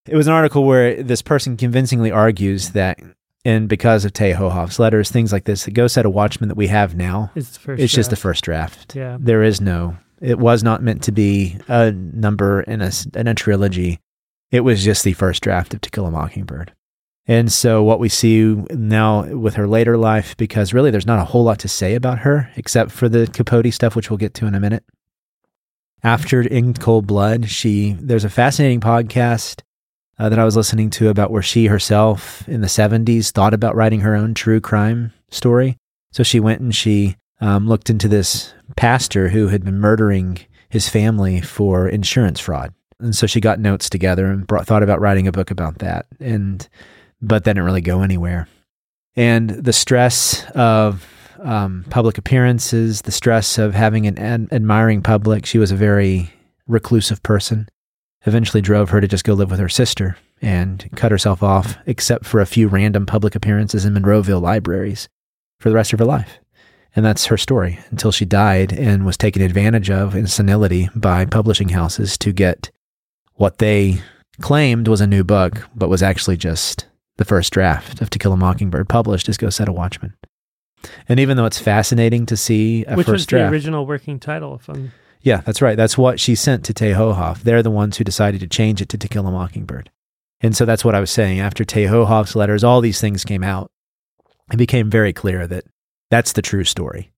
[0.07, 2.99] it was an article where this person convincingly argues that,
[3.45, 6.57] and because of Tay Hohoff's letters, things like this, the Go Set a Watchman that
[6.57, 8.97] we have now, It's it's just the first draft.
[8.97, 9.19] Yeah.
[9.21, 9.99] There is no.
[10.21, 14.01] It was not meant to be a number in a in a trilogy.
[14.51, 16.73] It was just the first draft of To Kill a Mockingbird.
[17.27, 21.25] And so what we see now with her later life, because really there's not a
[21.25, 24.47] whole lot to say about her except for the Capote stuff, which we'll get to
[24.47, 24.85] in a minute.
[26.03, 29.63] After In Cold Blood, she there's a fascinating podcast
[30.19, 33.75] uh, that I was listening to about where she herself in the 70s thought about
[33.75, 35.77] writing her own true crime story.
[36.13, 40.89] So she went and she um, looked into this pastor who had been murdering his
[40.89, 42.73] family for insurance fraud.
[43.01, 46.07] And so she got notes together and brought, thought about writing a book about that.
[46.21, 46.67] And
[47.21, 48.49] but that didn't really go anywhere.
[49.17, 51.07] And the stress of
[51.41, 56.33] um, public appearances, the stress of having an ad- admiring public, she was a very
[56.67, 57.69] reclusive person.
[58.27, 62.25] Eventually, drove her to just go live with her sister and cut herself off, except
[62.25, 65.09] for a few random public appearances in Monroeville libraries
[65.61, 66.39] for the rest of her life.
[66.97, 71.25] And that's her story until she died and was taken advantage of in senility by
[71.25, 72.71] publishing houses to get
[73.35, 74.01] what they
[74.41, 78.33] claimed was a new book, but was actually just the first draft of To Kill
[78.33, 80.15] a Mockingbird published as Go Set a Watchman.
[81.09, 84.55] And even though it's fascinating to see a Which was the draft, original working title?
[84.55, 84.93] If I'm
[85.25, 85.77] yeah, that's right.
[85.77, 87.41] That's what she sent to Tay Hohoff.
[87.41, 89.91] They're the ones who decided to change it to To Kill a Mockingbird.
[90.41, 91.41] And so that's what I was saying.
[91.41, 93.71] After Tay Hohoff's letters, all these things came out.
[94.53, 95.65] It became very clear that
[96.11, 97.11] that's the true story.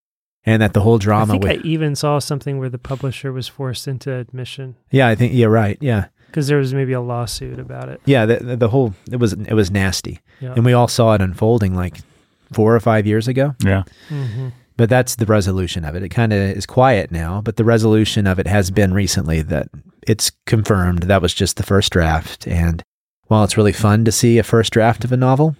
[0.44, 3.32] And that the whole I drama think with I even saw something where the publisher
[3.32, 5.76] was forced into admission Yeah, I think you're right.
[5.80, 6.06] Yeah.
[6.28, 8.00] because there was maybe a lawsuit about it.
[8.04, 10.20] Yeah, the, the, the whole it was it was nasty.
[10.40, 10.52] Yeah.
[10.54, 11.96] And we all saw it unfolding like
[12.52, 13.56] 4 or 5 years ago.
[13.64, 13.82] Yeah.
[14.08, 16.02] hmm But that's the resolution of it.
[16.02, 19.68] It kind of is quiet now, but the resolution of it has been recently that
[20.06, 22.46] it's confirmed that was just the first draft.
[22.46, 22.82] And
[23.28, 25.56] while it's really fun to see a first draft of a novel,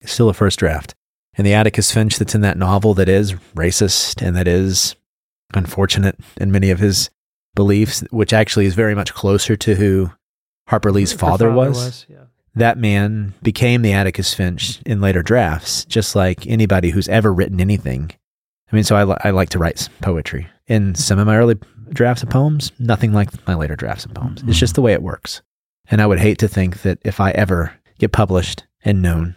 [0.00, 0.94] it's still a first draft.
[1.36, 4.96] And the Atticus Finch that's in that novel that is racist and that is
[5.54, 7.10] unfortunate in many of his
[7.54, 10.10] beliefs, which actually is very much closer to who
[10.66, 12.24] Harper Lee's Her father, was Yeah.
[12.56, 17.60] that man became the Atticus Finch in later drafts, just like anybody who's ever written
[17.60, 18.10] anything.
[18.70, 20.46] I mean, so I, li- I like to write poetry.
[20.66, 21.56] In some of my early
[21.90, 24.42] drafts of poems, nothing like my later drafts of poems.
[24.46, 25.40] It's just the way it works.
[25.90, 29.36] And I would hate to think that if I ever get published and known,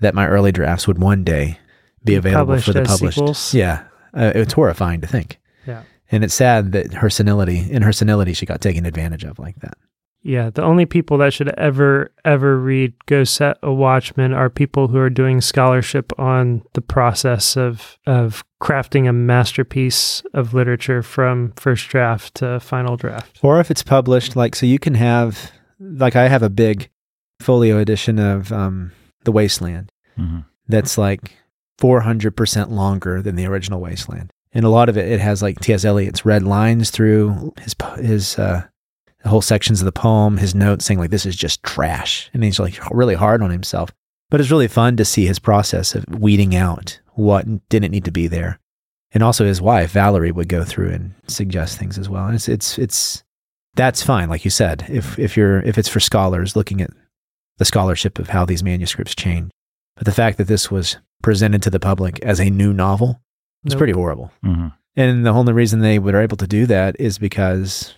[0.00, 1.58] that my early drafts would one day
[2.02, 3.16] be available for the published.
[3.16, 3.54] sequels?
[3.54, 5.38] Yeah, uh, it's horrifying to think.
[5.66, 5.84] Yeah.
[6.10, 9.56] And it's sad that her senility, in her senility, she got taken advantage of like
[9.60, 9.78] that.
[10.22, 14.88] Yeah, the only people that should ever, ever read Go Set a Watchman are people
[14.88, 21.52] who are doing scholarship on the process of of crafting a masterpiece of literature from
[21.56, 23.38] first draft to final draft.
[23.42, 26.88] Or if it's published, like, so you can have, like, I have a big
[27.40, 28.92] folio edition of um,
[29.24, 31.36] The Wasteland hmm that's like
[31.78, 34.30] 400% longer than the original Wasteland.
[34.54, 35.84] And a lot of it, it has like T.S.
[35.84, 38.62] Eliot's red lines through his, his, uh,
[39.26, 42.30] whole sections of the poem, his notes saying like, this is just trash.
[42.32, 43.90] And he's like really hard on himself.
[44.30, 48.10] But it's really fun to see his process of weeding out what didn't need to
[48.12, 48.60] be there.
[49.12, 52.26] And also his wife, Valerie, would go through and suggest things as well.
[52.26, 53.22] And it's, it's, it's,
[53.74, 54.28] that's fine.
[54.28, 56.90] Like you said, if, if you're, if it's for scholars looking at
[57.58, 59.50] the scholarship of how these manuscripts change.
[59.96, 63.20] But the fact that this was presented to the public as a new novel.
[63.64, 63.78] It's Nope.
[63.78, 64.32] pretty horrible.
[64.42, 67.94] hmm And the only reason they were able to do that is because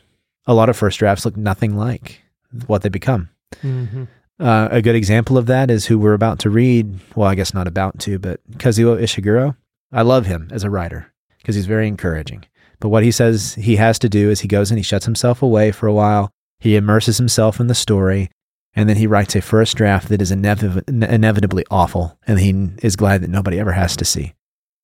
[0.46, 2.20] a lot of first drafts look nothing like
[2.66, 3.30] what they become.
[3.62, 4.04] hmm
[4.38, 6.98] Uh, a good example of that is who we're about to read.
[7.14, 9.56] Well, I guess not about to, but Kazuo Ishiguro.
[9.92, 12.44] I love him as a writer because he's very encouraging.
[12.78, 15.42] But what he says he has to do is he goes and he shuts himself
[15.42, 16.30] away for a while.
[16.58, 18.30] He immerses himself in the story,
[18.74, 22.50] and then he writes a first draft that is inevi- inevitably awful, and he
[22.82, 24.34] is glad that nobody ever has to see.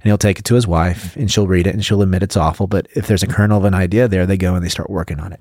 [0.01, 2.37] And he'll take it to his wife, and she'll read it, and she'll admit it's
[2.37, 2.67] awful.
[2.67, 5.21] But if there's a kernel of an idea there, they go and they start working
[5.21, 5.41] on it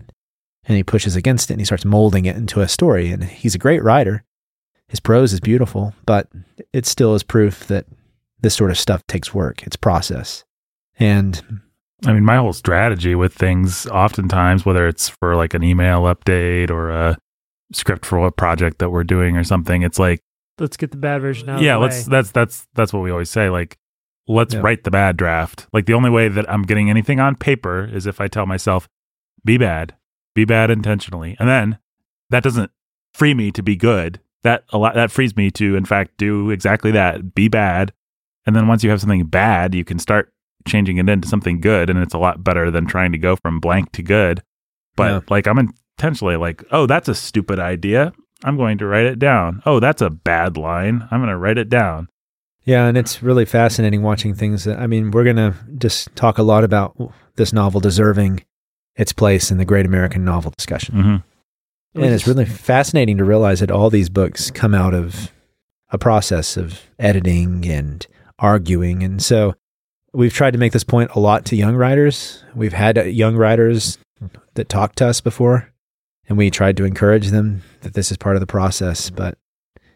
[0.65, 3.11] and he pushes against it and he starts molding it into a story.
[3.11, 4.23] And he's a great writer.
[4.87, 6.27] His prose is beautiful, but
[6.73, 7.85] it still is proof that
[8.41, 9.63] this sort of stuff takes work.
[9.63, 10.43] It's process.
[10.99, 11.61] And
[12.05, 16.69] I mean, my whole strategy with things, oftentimes, whether it's for like an email update
[16.69, 17.17] or a
[17.73, 20.19] script for a project that we're doing or something, it's like,
[20.59, 21.61] Let's get the bad version out.
[21.61, 22.07] yeah, of the let's.
[22.07, 22.11] way.
[22.11, 23.49] That's that's that's what we always say.
[23.49, 23.77] Like,
[24.27, 24.59] let's Yeah.
[24.61, 25.65] write the bad draft.
[25.73, 28.87] Like the only way that I'm getting anything on paper is if I tell myself,
[29.45, 29.95] be bad,
[30.35, 31.77] be bad intentionally, and then
[32.29, 32.71] that doesn't
[33.13, 34.19] free me to be good.
[34.43, 37.93] That a lot that frees me to, in fact, do exactly that, be bad,
[38.45, 40.33] and then once you have something bad, you can start
[40.67, 43.59] changing it into something good, and it's a lot better than trying to go from
[43.59, 44.41] blank to good.
[44.95, 45.19] But Yeah.
[45.29, 48.13] like I'm intentionally like, oh, that's a stupid idea.
[48.43, 49.61] I'm going to write it down.
[49.65, 51.07] Oh, that's a bad line.
[51.11, 52.07] I'm going to write it down.
[52.63, 56.37] yeah, and it's really fascinating watching things that, I mean, we're going to just talk
[56.37, 56.95] a lot about
[57.35, 58.43] this novel deserving
[58.95, 60.95] its place in the great American novel discussion.
[60.95, 61.15] hmm
[61.93, 65.31] and it's really fascinating to realize that all these books come out of
[65.89, 68.07] a process of editing and
[68.39, 69.03] arguing.
[69.03, 69.55] And so
[70.13, 72.45] we've tried to make this point a lot to young writers.
[72.55, 73.97] We've had young writers
[74.53, 75.69] that talked to us before,
[76.29, 79.09] and we tried to encourage them that this is part of the process.
[79.09, 79.37] But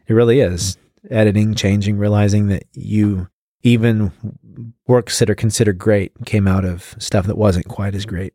[0.08, 0.78] it really is
[1.10, 3.30] editing, changing, realizing that you
[3.64, 4.12] even
[4.86, 8.34] works that are considered great came out of stuff that wasn't quite as great.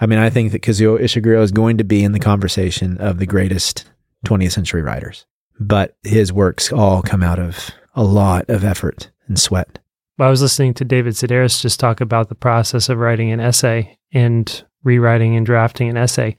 [0.00, 3.18] I mean, I think that Kazuo Ishiguro is going to be in the conversation of
[3.18, 3.90] the greatest
[4.26, 5.26] 20th century writers,
[5.58, 9.78] but his works all come out of a lot of effort and sweat.
[10.18, 13.98] I was listening to David Sedaris just talk about the process of writing an essay
[14.12, 16.36] and rewriting and drafting an essay.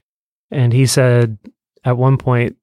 [0.50, 1.38] And he said
[1.84, 2.56] at one point,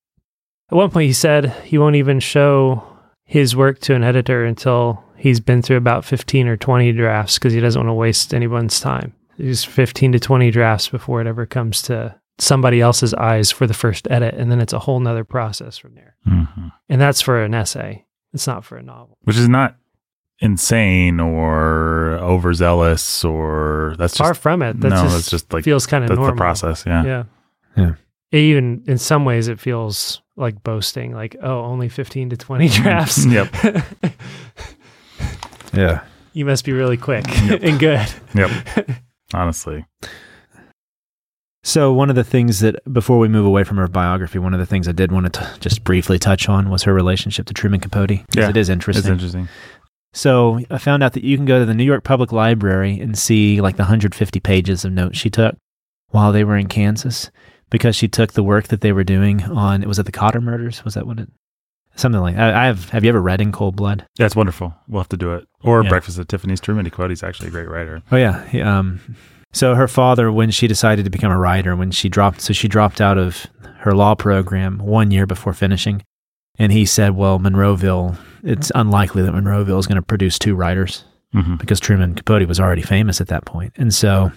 [0.71, 2.83] at one point, he said he won't even show
[3.25, 7.53] his work to an editor until he's been through about 15 or 20 drafts because
[7.53, 9.13] he doesn't want to waste anyone's time.
[9.39, 13.73] He's 15 to 20 drafts before it ever comes to somebody else's eyes for the
[13.73, 14.36] first edit.
[14.36, 16.15] And then it's a whole nother process from there.
[16.25, 16.43] hmm
[16.89, 18.06] And that's for an essay.
[18.34, 19.17] It's not for a novel.
[19.23, 19.75] Which is not
[20.41, 24.80] insane or overzealous or that's Far just from it.
[24.80, 26.28] That's no, just, that's just like feels kind of normal.
[26.28, 26.84] the process.
[26.86, 27.04] Yeah.
[27.04, 27.23] Yeah.
[27.75, 27.93] Yeah.
[28.32, 33.25] Even in some ways, it feels like boasting, like, oh, only 15 to 20 drafts.
[33.25, 33.54] Yep.
[35.73, 36.02] Yeah.
[36.34, 37.60] you must be really quick Yep.
[37.63, 38.08] and good.
[38.34, 38.52] Yep.
[39.33, 39.85] Honestly.
[41.63, 44.59] So, one of the things that, before we move away from her biography, one of
[44.59, 47.53] the things I did want to t- just briefly touch on was her relationship to
[47.53, 48.21] Truman Capote.
[48.33, 49.01] Yeah, It is interesting.
[49.01, 49.49] It's interesting.
[50.13, 53.17] So I found out that you can go to the New York Public Library and
[53.17, 55.55] see like the 150 pages of notes she took
[56.09, 57.29] while they were in Kansas
[57.69, 60.41] because she took the work that they were doing on, it was it the Clutter
[60.41, 60.83] murders?
[60.83, 61.29] Was that what it,
[61.99, 64.05] something like, I, I have, have you ever read In Cold Blood?
[64.17, 64.73] Yeah, it's wonderful.
[64.88, 65.47] We'll have to do it.
[65.63, 65.89] Or Yeah.
[65.89, 66.59] Breakfast at Tiffany's.
[66.62, 68.01] Truman Capote's actually a great writer.
[68.12, 68.45] Oh yeah.
[68.47, 68.99] he- um,
[69.51, 72.67] so her father, when she decided to become a writer, when she dropped, so she
[72.67, 73.47] dropped out of
[73.79, 76.03] her law program one year before finishing.
[76.59, 81.03] And he said, well, Monroeville, it's unlikely that Monroeville is going to produce two writers.
[81.33, 83.43] hmm because Truman Capote was already famous at that.
[83.75, 84.31] And so,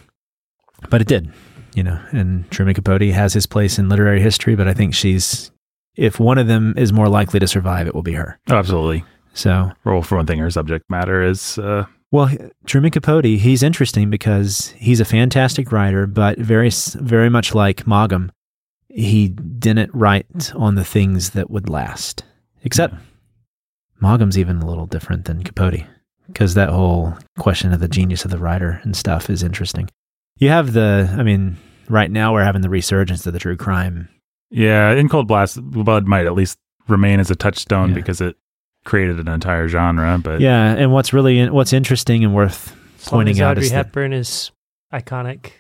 [0.90, 1.31] but it did,
[1.75, 5.51] you know, and Truman Capote has his place in literary history, but I think she's,
[5.96, 8.38] if one of them is more likely to survive, it will be her.
[8.48, 9.05] Oh, absolutely.
[9.35, 12.31] So, Well, for one thing, her subject matter is uh, well,
[12.66, 18.31] Truman Capote, he's interesting because he's a fantastic writer, but very, very much like Maugham,
[18.88, 22.24] he didn't write on the things that would last,
[22.64, 22.94] except
[23.98, 25.87] Maugham's even a little different than Capote
[26.27, 29.88] because that whole question of the genius of the writer and stuff is interesting.
[30.37, 31.56] You have the, I mean,
[31.88, 34.10] right now we're having the resurgence of the true crime.
[34.53, 37.94] Yeah, In Cold Blast, Blood might at least remain as a touchstone Yeah.
[37.96, 38.37] because it
[38.85, 40.21] created an entire genre.
[40.23, 43.65] But Yeah, and what's really what's interesting and worth As long pointing as out Audrey
[43.65, 44.50] is that Hepburn is
[44.92, 45.53] iconic.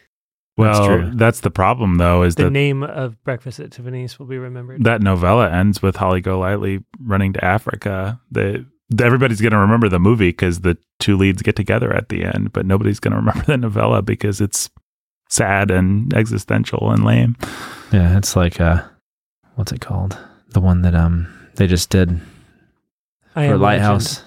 [0.56, 4.26] well, That's that's, the problem though, is The that name of Breakfast at Tiffany's will
[4.26, 4.84] be remembered.
[4.84, 8.20] that novella ends with Holly Golightly running to Africa.
[8.30, 8.66] The
[9.00, 12.52] everybody's going to remember the movie because the two leads get together at the end,
[12.52, 14.68] but nobody's going to remember the novella because it's
[15.32, 17.36] sad and existential and lame.
[17.90, 18.82] yeah, it's like uh,
[19.54, 20.16] what's it called?
[20.50, 21.26] The one that um
[21.56, 22.20] they just did
[23.34, 24.22] I for Am Lighthouse.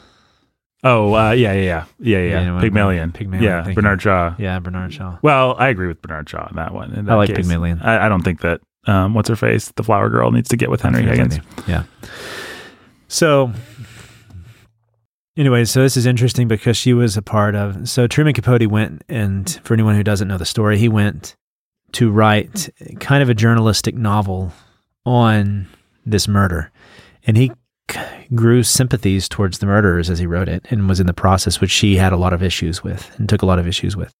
[0.84, 2.54] Oh, uh, yeah, yeah, yeah, yeah, yeah.
[2.54, 3.12] Yeah, Pygmalion.
[3.12, 4.36] Pygmalion, Yeah, thank Bernard Shaw.
[4.38, 5.18] Yeah, Bernard Shaw.
[5.24, 6.94] Well, I agree with Bernard Shaw on that one.
[6.94, 7.38] in I like case.
[7.38, 7.80] Pygmalion.
[7.82, 10.70] I, I don't think that um, what's her face, the flower girl, needs to get
[10.70, 11.40] with Henry Higgins.
[11.68, 11.86] Yeah.
[13.08, 13.52] So,
[15.38, 17.88] anyway, so this is interesting because she was a part of.
[17.90, 21.36] So Truman Capote went, and for anyone who doesn't know the story, he went
[21.94, 22.70] to write
[23.00, 24.52] kind of a journalistic novel
[25.06, 25.68] on
[26.06, 26.72] this murder,
[27.26, 27.52] and he
[28.34, 31.72] grew sympathies towards the murderers as he wrote it, and was in the process, which
[31.72, 34.12] she had a lot of issues with, and took a lot of issues with.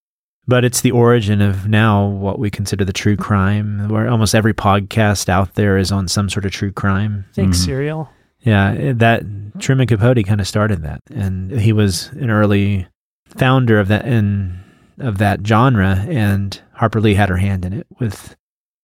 [0.48, 4.54] But it's the origin of now what we consider the true crime, where almost every
[4.54, 7.24] podcast out there is on some sort of true crime.
[7.34, 7.56] Think Mhm.
[7.56, 8.10] Serial.
[8.46, 9.24] Yeah, that
[9.58, 12.86] Truman Capote kind of started that, and he was an early
[13.26, 14.62] founder of that in
[14.98, 16.06] of that genre.
[16.08, 18.36] And Harper Lee had her hand in it with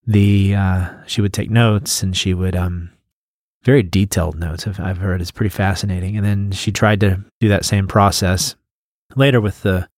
[0.04, 0.56] the.
[0.56, 2.90] Uh, she would take notes, and she would um,
[3.62, 4.66] very detailed notes.
[4.66, 6.16] I've, I've heard it's pretty fascinating.
[6.16, 8.56] And then she tried to do that same process
[9.14, 9.88] later with the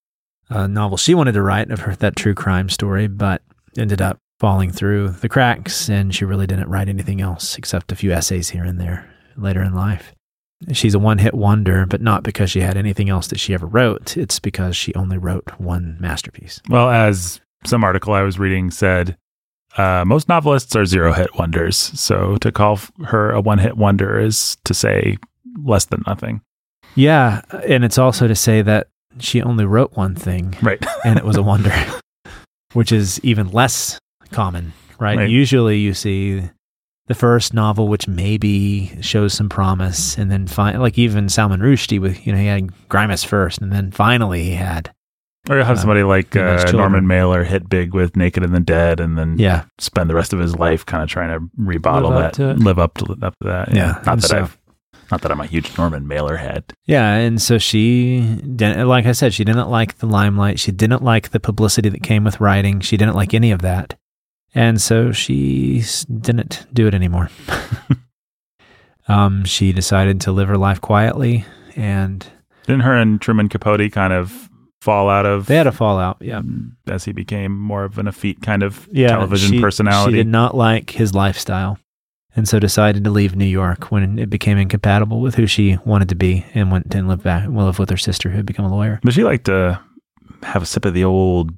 [0.51, 3.41] uh, novel she wanted to write of her that true crime story, but
[3.79, 7.95] ended up falling through the cracks, and she really didn't write anything else except a
[7.95, 10.13] few essays here and there later in life.
[10.71, 13.65] She's a one hit wonder, but not because she had anything else that she ever
[13.67, 14.15] wrote.
[14.17, 16.61] It's because she only wrote one masterpiece.
[16.69, 19.17] Well, as some article I was reading said,
[19.77, 21.75] uh, most novelists are zero hit wonders.
[21.77, 25.17] So to call her a one hit wonder is to say
[25.61, 26.41] less than nothing.
[26.95, 27.41] Yeah.
[27.67, 28.87] And it's also to say that
[29.19, 30.83] she only wrote one thing Right.
[31.03, 31.73] and it was a wonder,
[32.73, 33.99] which is even less
[34.31, 35.17] common, right?
[35.17, 35.29] Right.
[35.29, 36.43] Usually you see
[37.07, 41.99] the first novel, which maybe shows some promise, and then fi- like even Salman Rushdie
[41.99, 44.91] with, you know, he had Grimus first, and then finally he had,
[45.49, 48.59] Or you'll have Uh, somebody like uh, Norman Mailer hit big with Naked and the
[48.59, 52.09] Dead and then yeah, spend the rest of his life kind of trying to rebottle
[52.09, 53.75] Live up that, to live up to, up to that.
[53.75, 54.57] Yeah, Not and that so- I've,
[55.11, 56.73] not that I'm a huge Norman Mailer head.
[56.85, 58.21] Yeah, and so she
[58.55, 60.59] didn't, like I said, she didn't like the limelight.
[60.59, 62.79] She didn't like the publicity that came with writing.
[62.79, 63.95] She didn't like any of that.
[64.55, 65.83] And so she
[66.21, 67.29] didn't do it anymore.
[69.07, 71.45] um, she decided to live her life quietly,
[71.75, 72.25] and
[72.65, 74.49] Didn't her and Truman Capote kind of
[74.81, 76.17] fall out of they had a fallout.
[76.21, 76.41] Yeah.
[76.87, 79.09] as he became more of an effete kind of Yeah.
[79.09, 80.13] television she, personality?
[80.13, 81.79] She did not like his lifestyle.
[82.35, 86.09] And so decided to leave New York when it became incompatible with who she wanted
[86.09, 88.65] to be and went and lived back, well, live with her sister who had become
[88.65, 89.79] a lawyer, But she liked to
[90.43, 91.51] have a sip of the old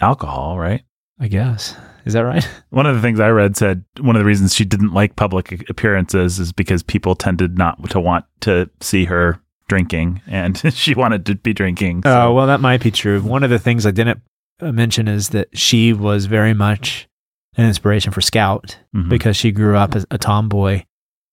[0.00, 0.82] alcohol, right?
[1.20, 1.76] I guess.
[2.04, 2.44] Is that right?
[2.70, 5.68] One of the things I read said one of the reasons she didn't like public
[5.70, 11.24] appearances is because people tended not to want to see her drinking, and she wanted
[11.26, 12.02] to be drinking.
[12.04, 13.20] so- Oh, well, that might be true.
[13.22, 14.20] One of the things I didn't
[14.60, 17.08] uh, mention is that she was very much
[17.56, 19.08] an inspiration for Scout Mhm.
[19.08, 20.82] because she grew up as a tomboy.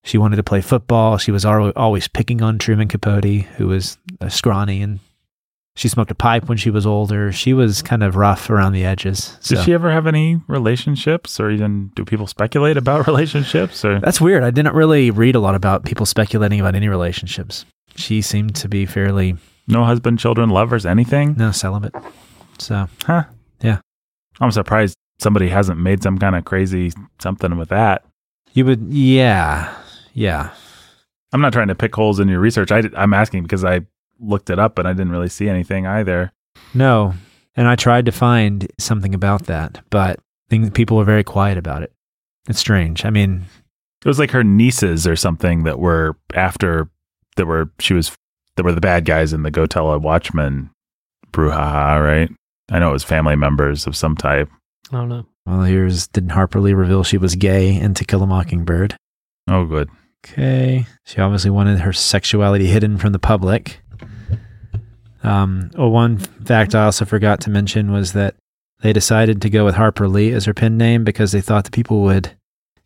[0.04, 1.18] She wanted to play football.
[1.18, 3.26] She was always picking on Truman Capote,
[3.58, 3.98] who was
[4.30, 5.00] scrawny, and
[5.80, 7.32] she smoked a pipe when she was older.
[7.32, 9.38] She was kind of rough around the edges.
[9.40, 9.56] So.
[9.56, 13.86] Did she ever have any relationships, or even do people speculate about relationships?
[13.86, 14.44] Or That's weird.
[14.44, 17.64] I didn't really read a lot about people speculating about any relationships.
[17.96, 19.38] She seemed to be fairly
[19.70, 21.36] no husband, children, lovers, anything?
[21.38, 21.96] no celibate.
[22.58, 23.24] So Huh?
[23.62, 23.80] Yeah.
[24.42, 28.04] I'm surprised somebody hasn't made some kind of crazy something with that.
[28.52, 29.74] you would, yeah,
[30.14, 30.50] yeah.
[31.32, 32.70] I'm not trying to pick holes in your research.
[32.70, 33.82] I, am asking because I
[34.20, 36.32] looked it up and I didn't really see anything either.
[36.74, 37.14] No.
[37.56, 41.84] And I tried to find something about that, but things, people were very quiet about
[41.84, 41.92] it.
[42.48, 43.06] It's strange.
[43.06, 43.46] I mean,
[44.04, 46.90] It was like her nieces or something that were after
[47.36, 48.12] that were she was
[48.56, 50.70] that were the bad guys in the Go Tell a Watchman
[51.32, 52.30] brouhaha, right?
[52.72, 54.50] I know it was family members of some type.
[54.92, 55.26] I don't know.
[55.46, 58.96] well, here's didn't Harper Lee reveal she was gay in To Kill a Mockingbird?
[59.48, 59.90] Oh, good.
[60.26, 60.86] Okay.
[61.06, 63.79] She obviously wanted her sexuality hidden from the public.
[65.24, 68.36] Um, oh, one fact I also forgot to mention was that
[68.82, 71.72] they decided to go with Harper Lee as her pen name because they thought the
[71.72, 72.32] people would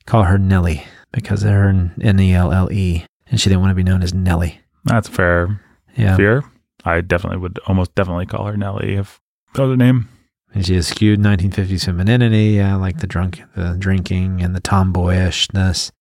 [0.06, 3.72] call her Nellie because of her N E L L E, and she didn't want
[3.72, 4.60] to be known as Nellie.
[4.86, 5.62] That's fair
[5.96, 6.16] Yeah.
[6.18, 6.44] fear.
[6.84, 9.22] I definitely would almost definitely call her Nellie if
[9.54, 10.10] that was her name.
[10.56, 15.92] And she has skewed 1950s femininity, yeah, like the drunk, the drinking and the tomboyishness.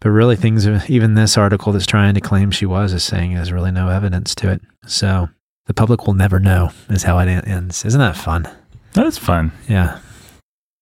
[0.00, 3.50] But really, things, even this article that's trying to claim she was is saying there's
[3.52, 4.62] really no evidence to it.
[4.86, 5.28] So
[5.68, 7.84] the public will never know, is how it ends.
[7.84, 8.48] Isn't that fun?
[8.94, 9.52] That is fun.
[9.68, 10.00] Yeah.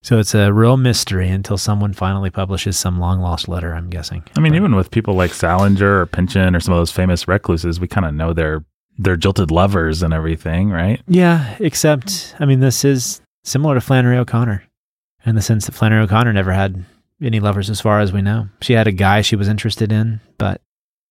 [0.03, 4.23] So it's a real mystery until someone finally publishes some long lost letter, I'm guessing.
[4.37, 7.27] I mean, But- even with people like Salinger or Pynchon or some of those famous
[7.29, 8.65] recluses, we kind of know they're
[8.99, 11.03] they're jilted lovers and everything, right?
[11.07, 14.63] Yeah, except, I mean, this is similar to Flannery O'Connor
[15.27, 16.83] in the sense that Flannery O'Connor never had
[17.21, 18.49] any lovers as far as we know.
[18.63, 20.63] She had a guy she was interested in, but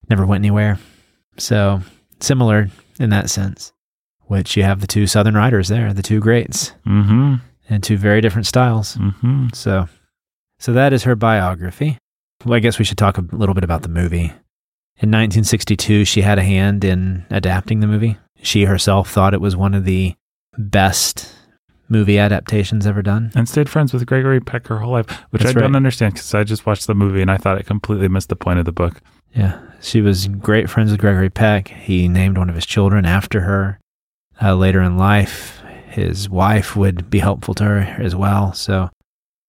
[0.09, 0.79] never went anywhere.
[1.37, 1.81] So,
[2.21, 3.73] similar in that sense,
[4.21, 7.35] which you have the two Southern writers there, the two greats, Mm-hmm.
[7.69, 8.95] and two very different styles.
[8.97, 9.47] Mm-hmm.
[9.53, 9.87] So,
[10.59, 11.97] so that is her biography.
[12.45, 14.31] Well, I guess we should talk a little bit about the movie.
[14.97, 18.17] In 1962, she had a hand in adapting the movie.
[18.41, 20.13] She herself thought it was one of the
[20.57, 21.33] best
[21.89, 23.31] movie adaptations ever done.
[23.35, 26.33] And stayed friends with Gregory Peck her whole life, which That's I don't understand because
[26.33, 28.71] I just watched the movie and I thought it completely missed the point of the
[28.71, 29.01] book.
[29.35, 31.67] Yeah, she was great friends with Gregory Peck.
[31.67, 33.79] He named one of his children after her.
[34.41, 38.53] Uh, later in life, his wife would be helpful to her as well.
[38.53, 38.89] So,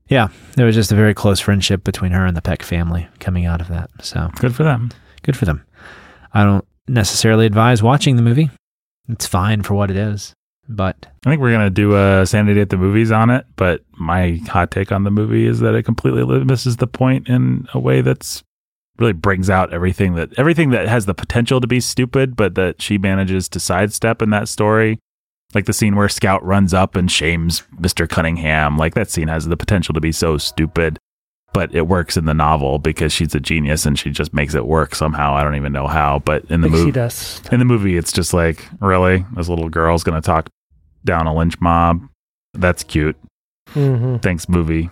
[0.09, 3.47] yeah, there was just a very close friendship between her and the Peck family coming
[3.47, 3.91] out of that.
[4.03, 4.91] So, Good for them.
[5.22, 5.64] good for them.
[6.32, 8.51] I don't necessarily advise watching the movie.
[9.09, 10.32] It's fine for what it is,
[10.68, 14.41] but I think we're gonna do a sanity at the movies on it, but my
[14.49, 18.01] hot take on the movie is that it completely misses the point in a way
[18.03, 18.43] that's
[18.99, 22.81] really brings out everything that everything that has the potential to be stupid, but that
[22.83, 24.99] she manages to sidestep in that story.
[25.55, 28.09] Like the scene where Scout runs up and shames Mr.
[28.09, 28.77] Cunningham.
[28.77, 30.99] Like that scene has the potential to be so stupid,
[31.53, 34.67] but it works in the novel because she's a genius and she just makes it
[34.67, 35.35] work somehow.
[35.35, 36.91] I don't even know how, but in the movie,
[37.53, 40.49] in the movie, it's just like, really, this little girl's gonna talk
[41.05, 42.03] down a lynch mob.
[42.53, 43.17] That's cute.
[43.69, 44.91] hmm Thanks, movie.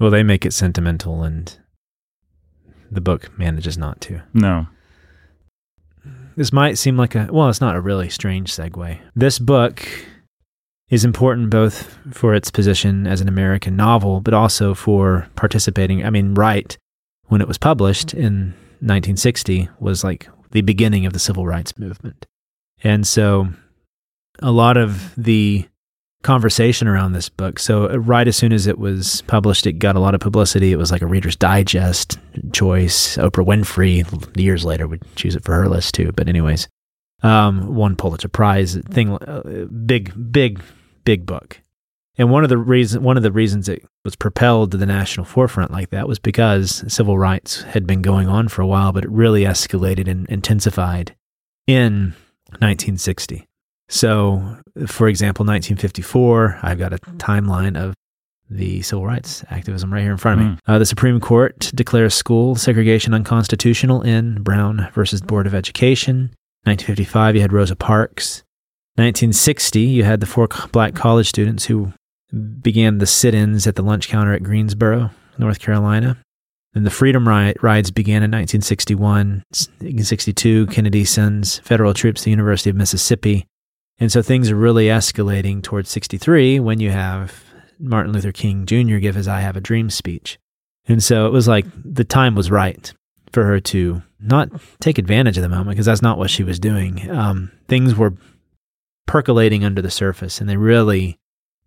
[0.00, 1.56] well, they make it sentimental, and
[2.94, 4.22] the book manages not to.
[4.32, 4.66] No,
[6.36, 8.98] This might seem like a well, it's not a really strange segue.
[9.14, 9.86] This book
[10.90, 16.04] is important both for its position as an American novel, but also for participating.
[16.04, 16.76] I mean, right,
[17.26, 22.26] when it was published in 1960, was like the beginning of the civil rights movement.
[22.82, 23.48] And so
[24.40, 25.66] a lot of the
[26.24, 27.58] conversation around this book.
[27.58, 30.72] So, uh, right as soon as it was published, it got a lot of publicity.
[30.72, 32.18] It was like a Reader's Digest
[32.52, 33.16] choice.
[33.16, 36.10] Oprah Winfrey, years later, would choose it for her list too.
[36.12, 36.68] But, anyways,
[37.22, 39.12] um, won Pulitzer Prize thing.
[39.12, 40.60] Uh, big, big,
[41.04, 41.60] big book.
[42.16, 45.26] And one of the reason, one of the reasons it was propelled to the national
[45.26, 49.04] forefront like that was because civil rights had been going on for a while, but
[49.04, 51.16] it really escalated and intensified
[51.66, 52.14] in
[52.60, 53.48] 1960.
[53.88, 54.56] So,
[54.86, 57.16] for example, 1954, I've got a mm.
[57.18, 57.94] timeline of
[58.50, 60.52] the civil rights activism right here in front of me.
[60.52, 60.58] Mm.
[60.66, 65.26] Uh, the Supreme Court declares school segregation unconstitutional in Brown versus mm.
[65.26, 66.30] Board of Education.
[66.64, 68.42] 1955, you had Rosa Parks.
[68.96, 71.92] 1960, you had the four black college students who
[72.60, 76.16] began the sit ins at the lunch counter at Greensboro, North Carolina.
[76.72, 79.44] Then the Freedom Riot riots began in 1961.
[79.80, 83.46] In 62, Kennedy sends federal troops to the University of Mississippi.
[83.98, 87.44] And so things are really escalating towards 63 when you have
[87.78, 88.96] Martin Luther King Jr.
[88.98, 90.38] give his I Have a Dream speech.
[90.86, 92.92] And so it was like the time was right
[93.32, 94.48] for her to not
[94.80, 97.10] take advantage of the moment because that's not what she was doing.
[97.10, 98.14] Um, things were
[99.06, 101.18] percolating under the surface and they really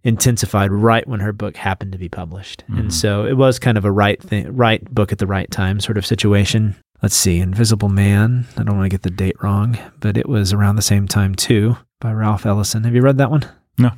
[0.04, 2.64] intensified right when her book happened to be published.
[2.70, 2.80] Mhm.
[2.80, 5.80] And so it was kind of a right thing, right book at the right time
[5.80, 6.76] sort of situation.
[7.02, 8.48] Let's see, Invisible Man.
[8.58, 11.36] I don't want to get the date wrong, but it was around the same time
[11.36, 12.84] too by Ralph Ellison.
[12.86, 13.44] Have you read that one?
[13.78, 13.92] No.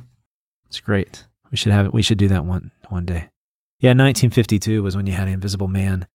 [0.66, 1.26] It's great.
[1.50, 1.94] We should have it.
[1.94, 3.30] We should do that one one day.
[3.78, 6.06] Yeah, 1952 was when you had Invisible Man.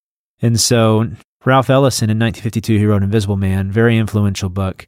[0.42, 1.10] And so
[1.44, 4.88] Ralph Ellison in 1952 he wrote Invisible Man, very influential book.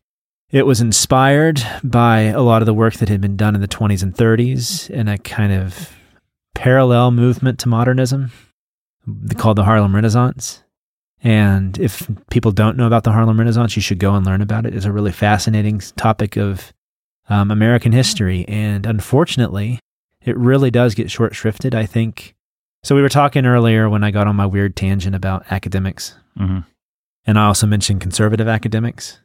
[0.52, 3.68] It was inspired by a lot of the work that had been done in the
[3.68, 5.92] 20s and 30s in a kind of
[6.54, 8.32] parallel movement to modernism
[9.36, 10.64] called the Harlem Renaissance.
[11.24, 14.66] And if people don't know about the Harlem Renaissance, you should go and learn about
[14.66, 14.76] it.
[14.76, 16.74] It's a really fascinating topic of
[17.30, 18.46] um, American history.
[18.48, 19.80] And unfortunately,
[20.22, 22.36] it really does get short shrifted, I think.
[22.84, 26.16] So we were talking earlier when I got on my weird tangent about academics.
[26.38, 26.60] hmm
[27.26, 29.20] And I also mentioned conservative academics,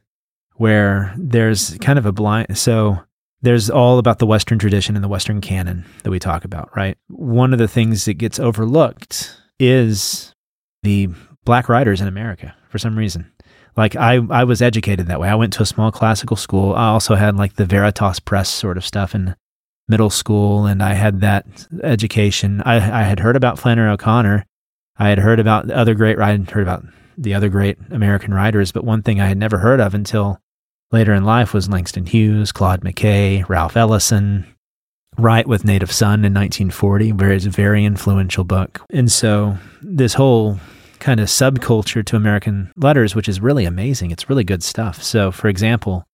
[0.55, 2.57] where there's kind of a blind.
[2.57, 2.99] So
[3.41, 6.97] there's all about the Western tradition and the Western canon that we talk about, right?
[7.07, 10.33] One of the things that gets overlooked is
[10.81, 11.09] the
[11.45, 13.31] black writers in America for some reason.
[13.75, 15.29] Like I, I was educated that way.
[15.29, 16.73] I went to a small classical school.
[16.73, 19.35] I also had like the Veritas Press sort of stuff in
[19.87, 21.45] middle school, and I had that
[21.81, 22.61] education.
[22.65, 24.45] I, I had heard about Flannery O'Connor.
[24.97, 26.19] I had heard about the other great.
[26.19, 26.85] Had heard about
[27.17, 30.39] the other great American writers, but one thing I had never heard of until
[30.91, 34.45] later in life was Langston Hughes, Claude McKay, Ralph Ellison,
[35.17, 38.81] Wright with Native Son in 1940, very, it's a very influential book.
[38.91, 40.59] And so this whole
[41.03, 44.09] kind of subculture to American letters, which is really amazing.
[44.11, 45.03] It's really good stuff.
[45.03, 46.05] So, for example,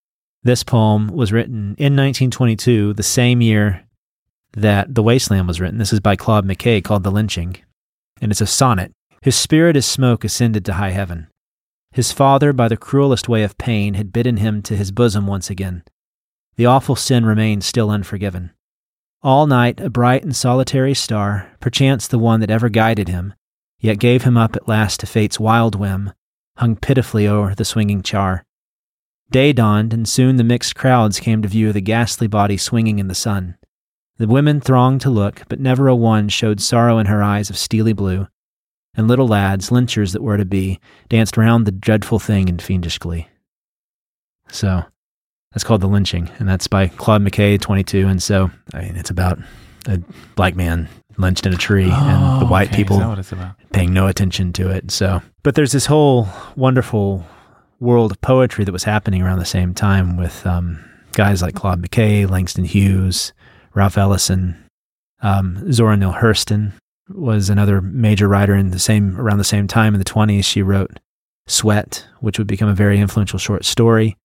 [0.43, 3.85] this poem was written in 1922, the same year
[4.53, 5.77] that The Wasteland was written.
[5.77, 7.57] This is by Claude McKay called The Lynching,
[8.19, 8.91] and it's a sonnet.
[9.21, 11.27] His spirit as smoke ascended to high heaven.
[11.91, 15.51] His father, by the cruelest way of pain, had bidden him to his bosom once
[15.51, 15.83] again.
[16.55, 18.51] The awful sin remained still unforgiven.
[19.21, 23.33] All night, a bright and solitary star, perchance the one that ever guided him,
[23.79, 26.13] yet gave him up at last to fate's wild whim,
[26.57, 28.45] hung pitifully o'er the swinging char.
[29.31, 33.07] Day dawned, and soon the mixed crowds came to view the ghastly body swinging in
[33.07, 33.55] the sun.
[34.17, 37.57] The women thronged to look, but never a one showed sorrow in her eyes of
[37.57, 38.27] steely blue,
[38.95, 42.97] and little lads, lynchers that were to be, danced round the dreadful thing in fiendish
[42.97, 43.27] glee.
[44.49, 44.83] So,
[45.53, 48.07] that's called The Lynching, and that's by Claude McKay, 22.
[48.07, 49.39] And so, I mean, it's about
[49.87, 50.01] a
[50.35, 50.89] black man
[51.19, 52.77] lynched in a tree and the white okay.
[52.77, 53.55] people Is that what it's about?
[53.73, 54.89] paying no attention to it.
[54.91, 57.25] So, but there's this whole wonderful
[57.79, 61.81] world of poetry that was happening around the same time with um, guys like Claude
[61.81, 63.33] McKay, Langston Hughes,
[63.73, 64.65] Ralph Ellison,
[65.21, 66.73] um, Zora Neale Hurston
[67.09, 70.45] was another major writer in the same around the same time in the 20s.
[70.45, 70.99] She wrote
[71.47, 74.15] Sweat, which would become a very influential short story,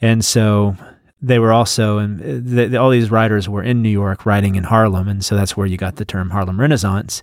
[0.00, 0.76] and so
[1.22, 4.54] they were also and uh, the, the, all these writers were in New York writing
[4.54, 7.22] in Harlem, and so that's where you got the term Harlem Renaissance.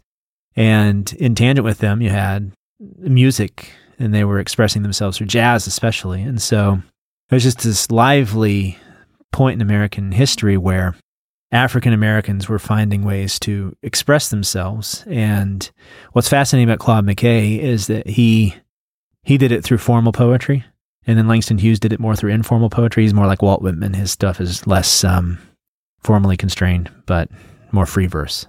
[0.56, 2.52] And in tangent with them, you had
[2.98, 6.22] music, and they were expressing themselves through jazz, especially.
[6.22, 6.82] And so
[7.30, 8.78] there's just this lively
[9.32, 10.96] point in American history where
[11.52, 15.04] African Americans were finding ways to express themselves.
[15.08, 15.70] And
[16.14, 18.56] what's fascinating about Claude McKay is that he
[19.24, 20.64] he did it through formal poetry,
[21.08, 23.04] and then Langston Hughes did it more through informal poetry.
[23.04, 23.94] He's more like Walt Whitman.
[23.94, 25.40] His stuff is less um,
[26.02, 27.30] formally constrained, but
[27.72, 28.46] more free verse.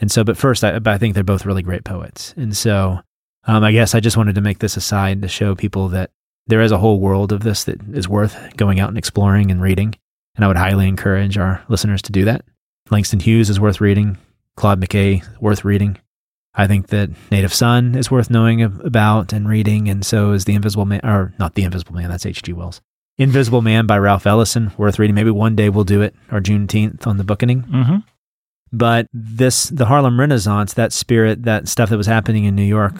[0.00, 2.32] And so, but first, I, but I think they're both really great poets.
[2.38, 3.00] And so,
[3.44, 6.10] um, I guess I just wanted to make this aside to show people that
[6.46, 9.60] there is a whole world of this that is worth going out and exploring and
[9.60, 9.94] reading.
[10.36, 12.44] And I would highly encourage our listeners to do that.
[12.90, 14.16] Langston Hughes is worth reading.
[14.56, 15.98] Claude McKay, worth reading.
[16.54, 20.54] I think that Native Son is worth knowing about and reading, and so is The
[20.54, 22.52] Invisible Man, or not The Invisible Man, that's H.G.
[22.52, 22.80] Wells.
[23.18, 25.14] Invisible Man by Ralph Ellison, worth reading.
[25.14, 27.62] Maybe one day we'll do it, or Juneteenth on the bookening.
[27.62, 27.96] Mm-hmm.
[28.72, 32.94] But this, the Harlem Renaissance, that spirit, that stuff that was happening in New York.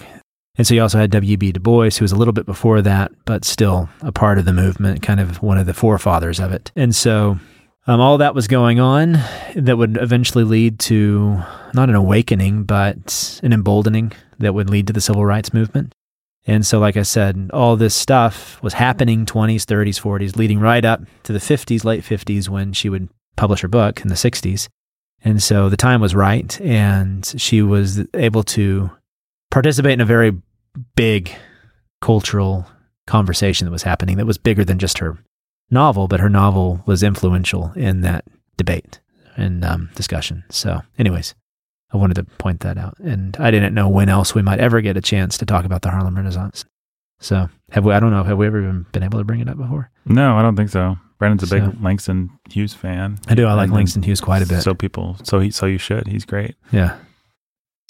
[0.57, 1.53] And so you also had W.B.
[1.53, 4.53] Du Bois, who was a little bit before that, but still a part of the
[4.53, 6.71] movement, kind of one of the forefathers of it.
[6.77, 7.39] And so
[7.87, 9.13] um, all that was going on
[9.55, 14.93] that would eventually lead to not an awakening, but an emboldening that would lead to
[14.93, 15.95] the civil rights movement.
[16.47, 20.85] And so, like I said, all this stuff was happening 20s, 30s, 40s, leading right
[20.85, 24.69] up to the 50s, late 50s, when she would publish her book in the 60s.
[25.23, 28.91] And so the time was right, and she was able to
[29.51, 30.33] participate in a very
[30.97, 31.31] big
[32.01, 32.67] cultural
[33.07, 35.19] conversation that was happening that was bigger than just her
[35.71, 38.25] novel, but her novel was influential in that
[38.57, 39.01] debate
[39.37, 40.45] and um, discussion.
[40.51, 41.35] So, anyways,
[41.93, 44.81] I wanted to point that out, and I didn't know when else we might ever
[44.81, 46.65] get a chance to talk about the Harlem Renaissance.
[47.21, 47.93] So, have we?
[47.93, 48.25] I don't know.
[48.25, 49.91] Have we ever even been able to bring it up before?
[50.07, 50.97] No, I don't think so.
[51.19, 53.19] Brandon's a big So- Langston Hughes fan.
[53.29, 53.47] I do.
[53.47, 54.63] I like And- Langston Hughes quite a bit.
[54.63, 56.07] So people, so he, so you should.
[56.07, 56.55] He's great.
[56.73, 56.97] Yeah.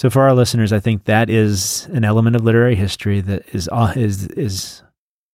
[0.01, 3.69] So for our listeners, I think that is an element of literary history that is
[3.71, 4.83] uh, is is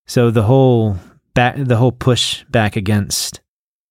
[0.06, 0.98] so the whole
[1.36, 3.40] back the whole push back against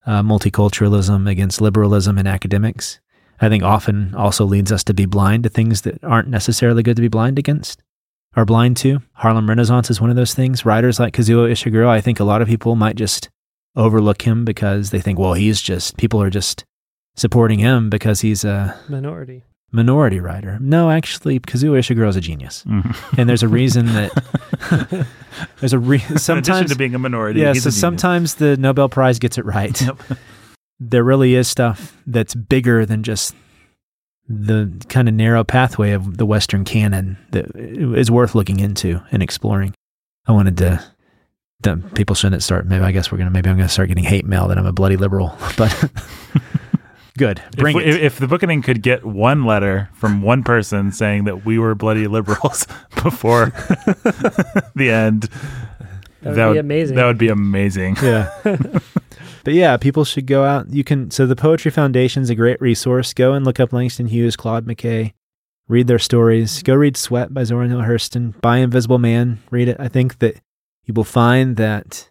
[0.04, 3.00] uh, multiculturalism, against liberalism in academics.
[3.40, 6.96] I think often also leads us to be blind to things that aren't necessarily good
[6.96, 7.82] to be blind against
[8.36, 9.00] or blind to.
[9.14, 10.64] Harlem Renaissance is one of those things.
[10.66, 13.28] Writers like Kazuo Ishiguro, I think a lot of people might just
[13.74, 16.64] overlook him because they think, well, he's just people are just
[17.14, 19.42] supporting him because he's a Minority.
[19.72, 20.58] minority writer.
[20.60, 23.18] No, actually, Kazuo Ishiguro is a genius, Mhm.
[23.18, 24.12] and there's a reason that
[25.60, 27.52] there's a re- In sometimes to being a minority, yeah.
[27.54, 29.80] So sometimes the Nobel Prize gets it right.
[29.80, 30.00] Yep.
[30.78, 33.34] There really is stuff that's bigger than just
[34.28, 39.22] the kind of narrow pathway of the Western canon that is worth looking into and
[39.22, 39.72] exploring.
[40.26, 40.84] I wanted to.
[41.60, 42.66] That people shouldn't start.
[42.66, 43.30] Maybe I guess we're gonna.
[43.30, 45.34] Maybe I'm gonna start getting hate mail that I'm a bloody liberal.
[45.56, 45.72] But
[47.16, 48.02] good, bring if, it.
[48.02, 52.06] If, the bookening could get one letter from one person saying that we were bloody
[52.06, 52.66] liberals
[53.02, 53.46] before
[54.74, 55.28] the end,
[56.22, 56.96] That would be amazing.
[56.96, 57.96] That would be amazing.
[58.02, 58.30] Yeah.
[59.44, 60.70] but yeah, people should go out.
[60.70, 63.14] You can so the Poetry Foundation's a great resource.
[63.14, 65.12] Go and look up Langston Hughes, Claude McKay,
[65.68, 66.62] read their stories.
[66.62, 68.40] Go read Sweat by Zora Neale Hurston.
[68.40, 69.76] Buy Invisible Man, read it.
[69.78, 70.40] I think that
[70.84, 72.10] you will find that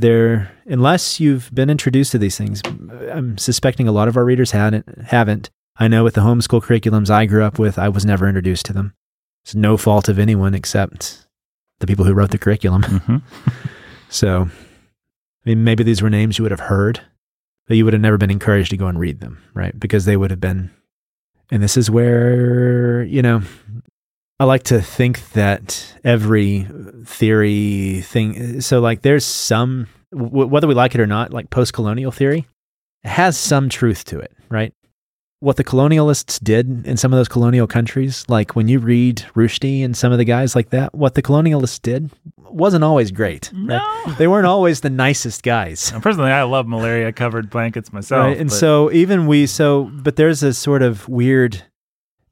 [0.00, 2.60] there unless you've been introduced to these things,
[3.10, 5.50] I'm suspecting a lot of our readers hadn't haven't.
[5.78, 8.72] I know with the homeschool curriculums I grew up with, I was never introduced to
[8.72, 8.94] them.
[9.44, 11.26] It's no fault of anyone except
[11.80, 12.82] the people who wrote the curriculum.
[13.06, 13.22] Mhm.
[14.08, 17.00] So, I mean, maybe these were names you would have heard,
[17.66, 19.78] but you would have never been encouraged to go and read them, right?
[19.78, 20.70] Because they would have been,
[21.50, 23.42] and this is where, you know,
[24.38, 26.66] I like to think that every
[27.04, 31.72] theory thing, so like there's some, w- whether we like it or not, like post
[31.72, 32.46] colonial theory
[33.04, 34.74] has some truth to it, right?
[35.40, 39.84] What the colonialists did in some of those colonial countries, like when you read Rushdie
[39.84, 43.50] and some of the guys like that, what the colonialists did wasn't always great.
[43.54, 43.80] right?
[44.06, 44.14] No.
[44.18, 45.92] They weren't always the nicest guys.
[46.02, 48.24] Personally, I love malaria covered blankets myself.
[48.26, 48.36] Right.
[48.38, 51.62] And but- so even we so but there's a sort of weird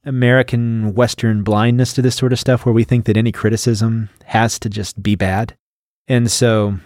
[0.04, 4.58] American Western blindness to this sort of stuff where we think that any criticism has
[4.60, 5.56] to just be bad.
[6.08, 6.78] And so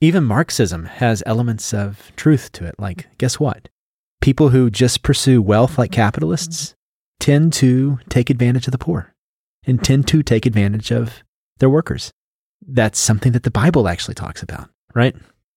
[0.00, 2.74] even Marxism has elements of truth to it.
[2.78, 3.68] Like, guess what?
[4.20, 6.74] People who just pursue wealth like capitalists
[7.18, 9.12] tend to take advantage of the poor
[9.66, 11.22] and tend to take advantage of
[11.58, 12.10] their workers.
[12.66, 15.14] That's something that the Bible actually talks about, right?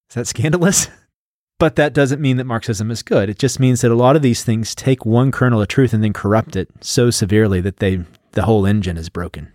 [0.09, 0.87] Is that scandalous?
[1.61, 3.29] But that doesn't mean that Marxism is good.
[3.29, 6.03] It just means that a lot of these things take one kernel of truth and
[6.03, 9.51] then corrupt it so severely that they the whole engine is broken.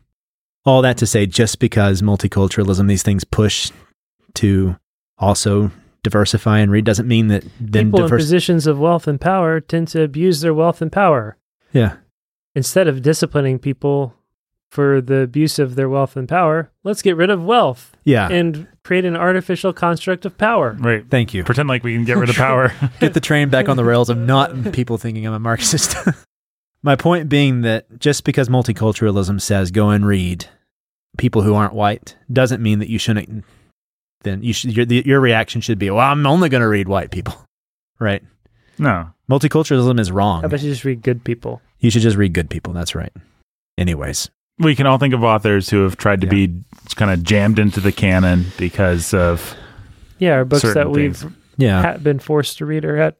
[0.64, 3.72] All that to say, just because multiculturalism, these things push
[4.34, 4.76] to
[5.18, 5.72] also
[6.04, 9.88] diversify and read, doesn't mean that then People in positions of wealth and power tend
[9.88, 11.36] to abuse their wealth and power.
[11.72, 11.96] Yeah,
[12.56, 14.14] Instead of disciplining people
[14.76, 18.28] for the abuse of their wealth and power, let's get rid of wealth yeah.
[18.28, 20.76] and create an artificial construct of power.
[20.78, 21.02] right.
[21.08, 21.44] Thank you.
[21.44, 22.74] Pretend like we can get rid of power.
[23.00, 25.96] Get the train back on the rails of not people thinking I'm a Marxist.
[26.82, 30.44] My point being that just because multiculturalism says go and read
[31.16, 33.46] people who aren't white doesn't mean that you shouldn't.
[34.24, 36.86] Then you should, your, the, your reaction should be, well, I'm only going to read
[36.86, 37.34] white people,
[37.98, 38.22] right?
[38.78, 39.08] no.
[39.30, 40.42] Multiculturalism is wrong.
[40.42, 41.62] How about you just read good people?
[41.80, 42.74] You should just read good people.
[42.74, 43.12] That's right.
[43.78, 46.30] Anyways, We can all think of authors who have tried to Yeah.
[46.46, 46.62] be
[46.94, 49.54] kind of jammed into the canon because of
[50.18, 51.32] Yeah, our books Certain that we've things.
[51.58, 53.16] yeah, had been forced to read or had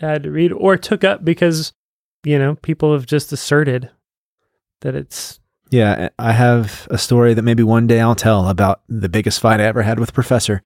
[0.00, 1.72] had to read or took up because
[2.24, 3.90] you know people have just asserted
[4.80, 5.38] that it's
[5.70, 6.08] yeah.
[6.18, 9.64] I have a story that maybe one day I'll tell about the biggest fight I
[9.64, 10.62] ever had with a professor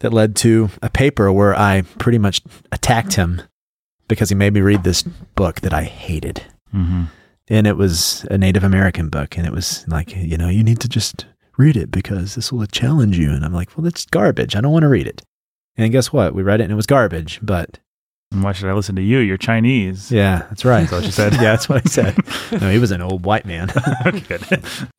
[0.00, 2.40] that led to a paper where I pretty much
[2.72, 3.42] attacked him
[4.08, 6.42] because he made me read this book that I hated.
[6.72, 7.04] hmm
[7.48, 10.80] and it was a Native American book, and it was like, you know, you need
[10.80, 11.26] to just
[11.56, 13.30] read it because this will challenge you.
[13.32, 14.54] And I'm like, well, that's garbage.
[14.54, 15.22] I don't want to read it.
[15.76, 16.34] And guess what?
[16.34, 17.38] We read it, and it was garbage.
[17.42, 17.78] But
[18.30, 19.18] why should I listen to you?
[19.18, 20.12] You're Chinese.
[20.12, 20.80] yeah, that's right.
[20.82, 21.32] That's what you said.
[21.34, 22.16] yeah, that's what I said.
[22.60, 23.68] No, he was an old white man.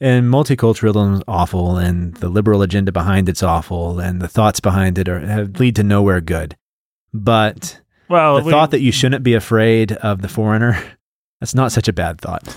[0.01, 4.97] And multiculturalism is awful, and the liberal agenda behind it's awful, and the thoughts behind
[4.97, 6.55] it are have, lead to nowhere good.
[7.13, 10.81] But Well, the we- thought that you shouldn't be afraid of the foreigner,
[11.39, 12.43] that's not such a bad thought.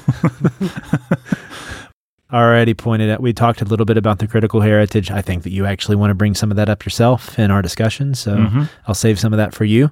[2.33, 5.11] already pointed out, we talked a little bit about the critical heritage.
[5.11, 7.61] I think that you actually want to bring some of that up yourself in our
[7.63, 8.15] discussion.
[8.15, 8.69] So Mhm.
[8.87, 9.91] I'll save some of that for you.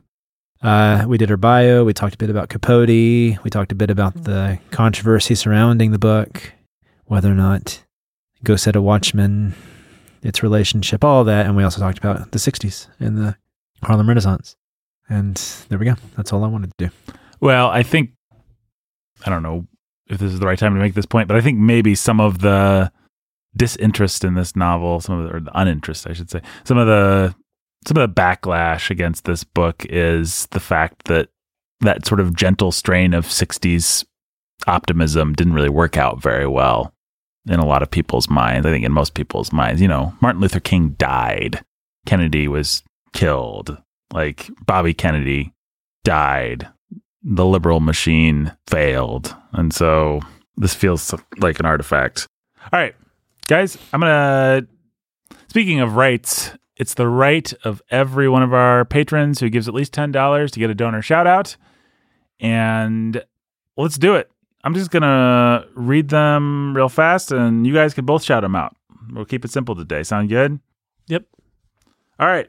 [0.62, 1.84] Uh, we did our bio.
[1.84, 2.88] We talked a bit about Capote.
[3.42, 6.52] We talked a bit about the controversy surrounding the book,
[7.06, 7.82] whether or not
[8.44, 9.54] Go Set a Watchman,
[10.22, 11.46] its relationship, all that.
[11.46, 13.36] And we also talked about the 60s and the
[13.82, 14.56] Harlem Renaissance.
[15.08, 15.36] And
[15.68, 15.94] there we go.
[16.16, 17.14] That's all I wanted to do.
[17.40, 18.10] Well, I think
[19.24, 19.66] I don't know
[20.08, 22.20] if this is the right time to make this point, but I think maybe some
[22.20, 22.90] of the
[23.56, 26.86] disinterest in this novel, some of the, or the uninterest, I should say, some of
[26.86, 27.34] the
[27.86, 31.30] some of the backlash against this book is the fact that
[31.80, 34.04] that sort of gentle strain of 60s
[34.66, 36.92] optimism didn't really work out very well
[37.48, 38.66] in a lot of people's minds.
[38.66, 41.64] I think in most people's minds, you know, Martin Luther King died,
[42.04, 42.82] Kennedy was
[43.14, 43.78] killed,
[44.12, 45.54] like Bobby Kennedy
[46.04, 46.68] died
[47.22, 49.34] the liberal machine failed.
[49.52, 50.20] And so
[50.56, 52.26] this feels like an artifact.
[52.72, 52.94] All right,
[53.46, 54.68] guys, I'm going to.
[55.48, 59.74] Speaking of rights, it's the right of every one of our patrons who gives at
[59.74, 61.56] least $10 to get a donor shout out.
[62.38, 63.22] And
[63.76, 64.30] let's do it.
[64.62, 68.54] I'm just going to read them real fast, and you guys can both shout them
[68.54, 68.76] out.
[69.10, 70.02] We'll keep it simple today.
[70.04, 70.60] Sound good?
[71.08, 71.24] Yep.
[72.18, 72.48] All right.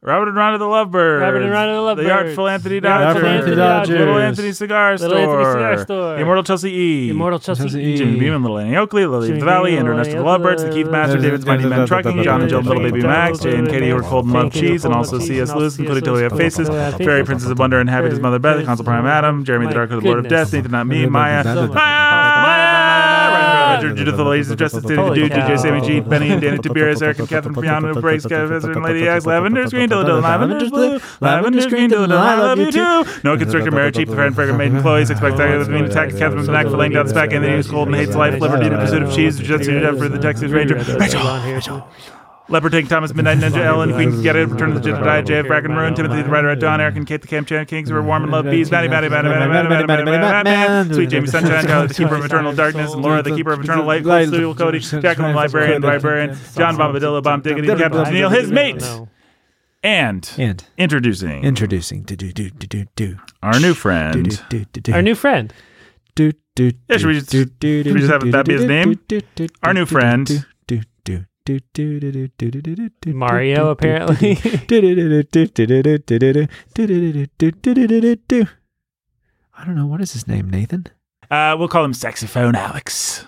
[0.00, 1.22] Robert and Rhonda the Lovebirds.
[1.22, 2.06] Robert and Rhonda the Lovebirds.
[2.06, 3.26] The Artful Anthony The Artful Dodger.
[3.26, 3.98] Anthony Dodgers.
[3.98, 5.18] Little Anthony Cigar Little Store.
[5.18, 6.14] Anthony Cigar Store.
[6.14, 7.10] The Immortal Chelsea E.
[7.10, 7.96] Immortal Chelsea, Chelsea E.
[7.96, 10.22] Jimmy Beeman, Little Annie Oakley, Lily of the Valley, Beeman, Andrew Lily Ernesto of the
[10.22, 13.40] the Lovebirds, the Keith Masters, David's Mighty Men Trucking, John and Jill, Little Baby Max,
[13.40, 15.52] Jay and Katie, who are cold and love cheese, and also C.S.
[15.52, 18.64] Lewis, including Till We Have Faces, Fairy Princess of Wonder, and Happy His Mother Beth,
[18.64, 21.42] Consul Prime Adam, Jeremy the Dark of the Lord of Death, Nathan Not Me, Maya,
[21.42, 22.77] Maya,
[23.78, 25.58] Roger, Judith the Ladies of Justice, David Holy Dude, DJ.
[25.58, 29.24] Sammy G, Benny and Danny Tiberius, Eric and Catherine Piano, Breaks, Kevin, and Lady X,
[29.24, 33.04] Lavender Screen, Dilla Dilla, Lavender Blue, Lavender Screen, Dilla Dilla, I love you too.
[33.22, 36.44] No Constrictor, Mary Cheap, the Friend Frigger, Maiden Chloe, expect Spectacular, the Mean Attack, Catherine
[36.44, 38.66] Snack, for laying down the back, and then he was cold and hates life, Liberty,
[38.66, 41.88] in pursuit of cheese, just you for the Texas Ranger, Rachel.
[42.50, 45.70] Leopard Tank, Thomas, Midnight Ninja, Ellen, Queen, Get It, Return of the Jedi, JF, Bracken,
[45.72, 48.32] Maroon, Timothy, the Rider, Dawn, Eric, and Kate, the Camp Chan, Kings, We're Warm and
[48.32, 51.64] Love, Bees, Matty, Matty, Matty, Matty, Matty, Matty, Matty, Matty, Matty, Matty, Sweet Jamie Sunshine,
[51.64, 54.78] Tyler, the Keeper of Eternal Darkness, and Laura, the Keeper of Eternal Light, Stu, Cody,
[54.78, 59.08] Jacqueline, Librarian, Librarian, John Bombadillo, Bomb Diggity, Captain Neil, his mate, No.
[59.82, 64.42] and And introducing introducing do do do do do do our new do friend.
[64.48, 65.52] do do do Our new friend.
[66.14, 68.98] do do Yeah, should we just- should we just have that be his name?
[69.62, 70.46] Our new friend.
[71.48, 74.32] Do do do do do do do do do do Mario, apparently.
[79.56, 80.86] I don't know what is his name, Nathan.
[81.30, 83.26] Uh, we'll call him Saxophone Alex.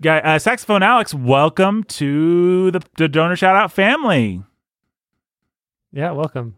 [0.00, 4.42] Guy, uh, Saxophone Alex, welcome to the, the donor shout out family.
[5.92, 6.56] yeah, welcome.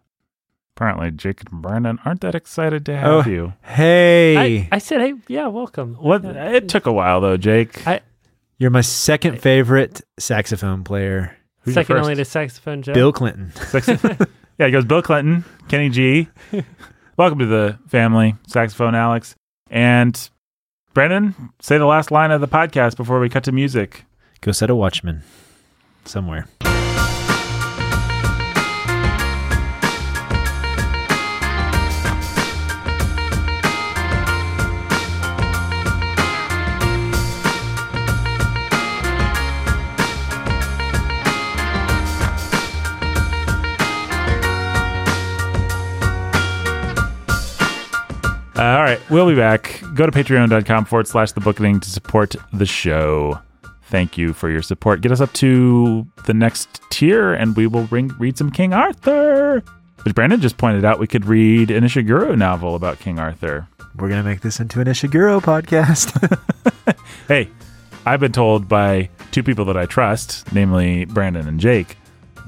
[0.77, 3.53] Apparently, Jake and Brandon aren't that excited to Oh, have you.
[3.63, 5.95] Hey, I, I said, hey, yeah, welcome.
[5.97, 6.23] What?
[6.25, 6.53] Yeah.
[6.53, 7.87] It took a while though, Jake.
[7.87, 8.01] I-
[8.61, 12.05] you're my second favorite saxophone player, Who's your Second first?
[12.05, 12.93] only to saxophone Joe.
[12.93, 13.53] Bill Clinton.
[13.57, 13.99] Saxo-
[14.59, 16.29] yeah, he goes Bill Clinton, Kenny G.
[17.17, 19.35] welcome to the family, Saxophone Alex.
[19.71, 20.31] And
[20.93, 24.05] Brandon, say the last line of the podcast before we cut to music.
[24.43, 25.23] Go set a watchman
[26.05, 26.47] somewhere.
[49.11, 49.83] We'll be back.
[49.95, 53.39] Go to patreon.com forward slash the booking to support the show.
[53.85, 55.01] Thank you for your support.
[55.01, 59.63] Get us up to the next tier, and we will ring, read some King Arthur.
[60.05, 63.67] Which Brandon just pointed out, we could read an Ishiguro novel about King Arthur.
[63.97, 66.17] We're gonna make this into an Ishiguro podcast.
[67.31, 67.49] Hey,
[68.05, 71.97] I've been told by two people that I trust, namely Brandon and Jake,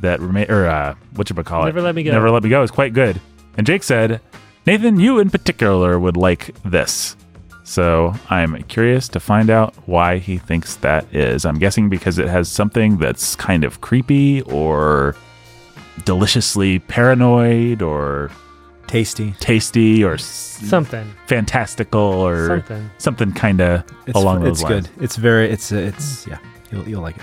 [0.00, 1.66] that remain or uh, what you call it?
[1.66, 2.10] Never Let Me Go.
[2.10, 3.20] Never let me go is quite good.
[3.56, 4.20] And Jake said,
[4.66, 7.16] Nathan, you in particular would like this.
[7.64, 11.44] So I'm curious to find out why he thinks that is.
[11.44, 15.16] I'm guessing because it has something that's kind of creepy or
[16.04, 18.30] deliciously paranoid or
[18.86, 19.32] Tasty.
[19.40, 21.10] tasty or Something.
[21.26, 22.90] fantastical or Something.
[22.98, 24.86] something kind of It's, along it's those lines.
[24.86, 25.04] It's good.
[25.04, 25.50] It's very.
[25.50, 26.38] It's uh, it's yeah.
[26.70, 27.22] You'll you'll like it.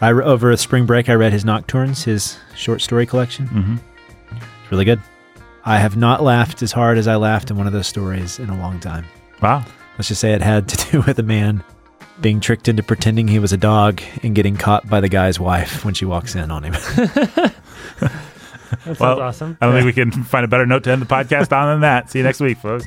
[0.00, 3.46] I over a spring break I read his Nocturnes, his short story collection.
[3.46, 3.76] hmm
[4.32, 5.00] It's really good.
[5.66, 8.48] I have not laughed as hard as I laughed in one of those stories in
[8.50, 9.04] a long time.
[9.42, 9.64] Wow.
[9.98, 11.62] Let's just say it had to do with a man
[12.20, 15.84] being tricked into pretending he was a dog and getting caught by the guy's wife
[15.84, 16.74] when she walks in on him.
[18.68, 19.56] That sounds Well, awesome.
[19.60, 21.80] I don't think we can find a better note to end the podcast on than
[21.82, 22.10] that.
[22.10, 22.84] See you next week, folks.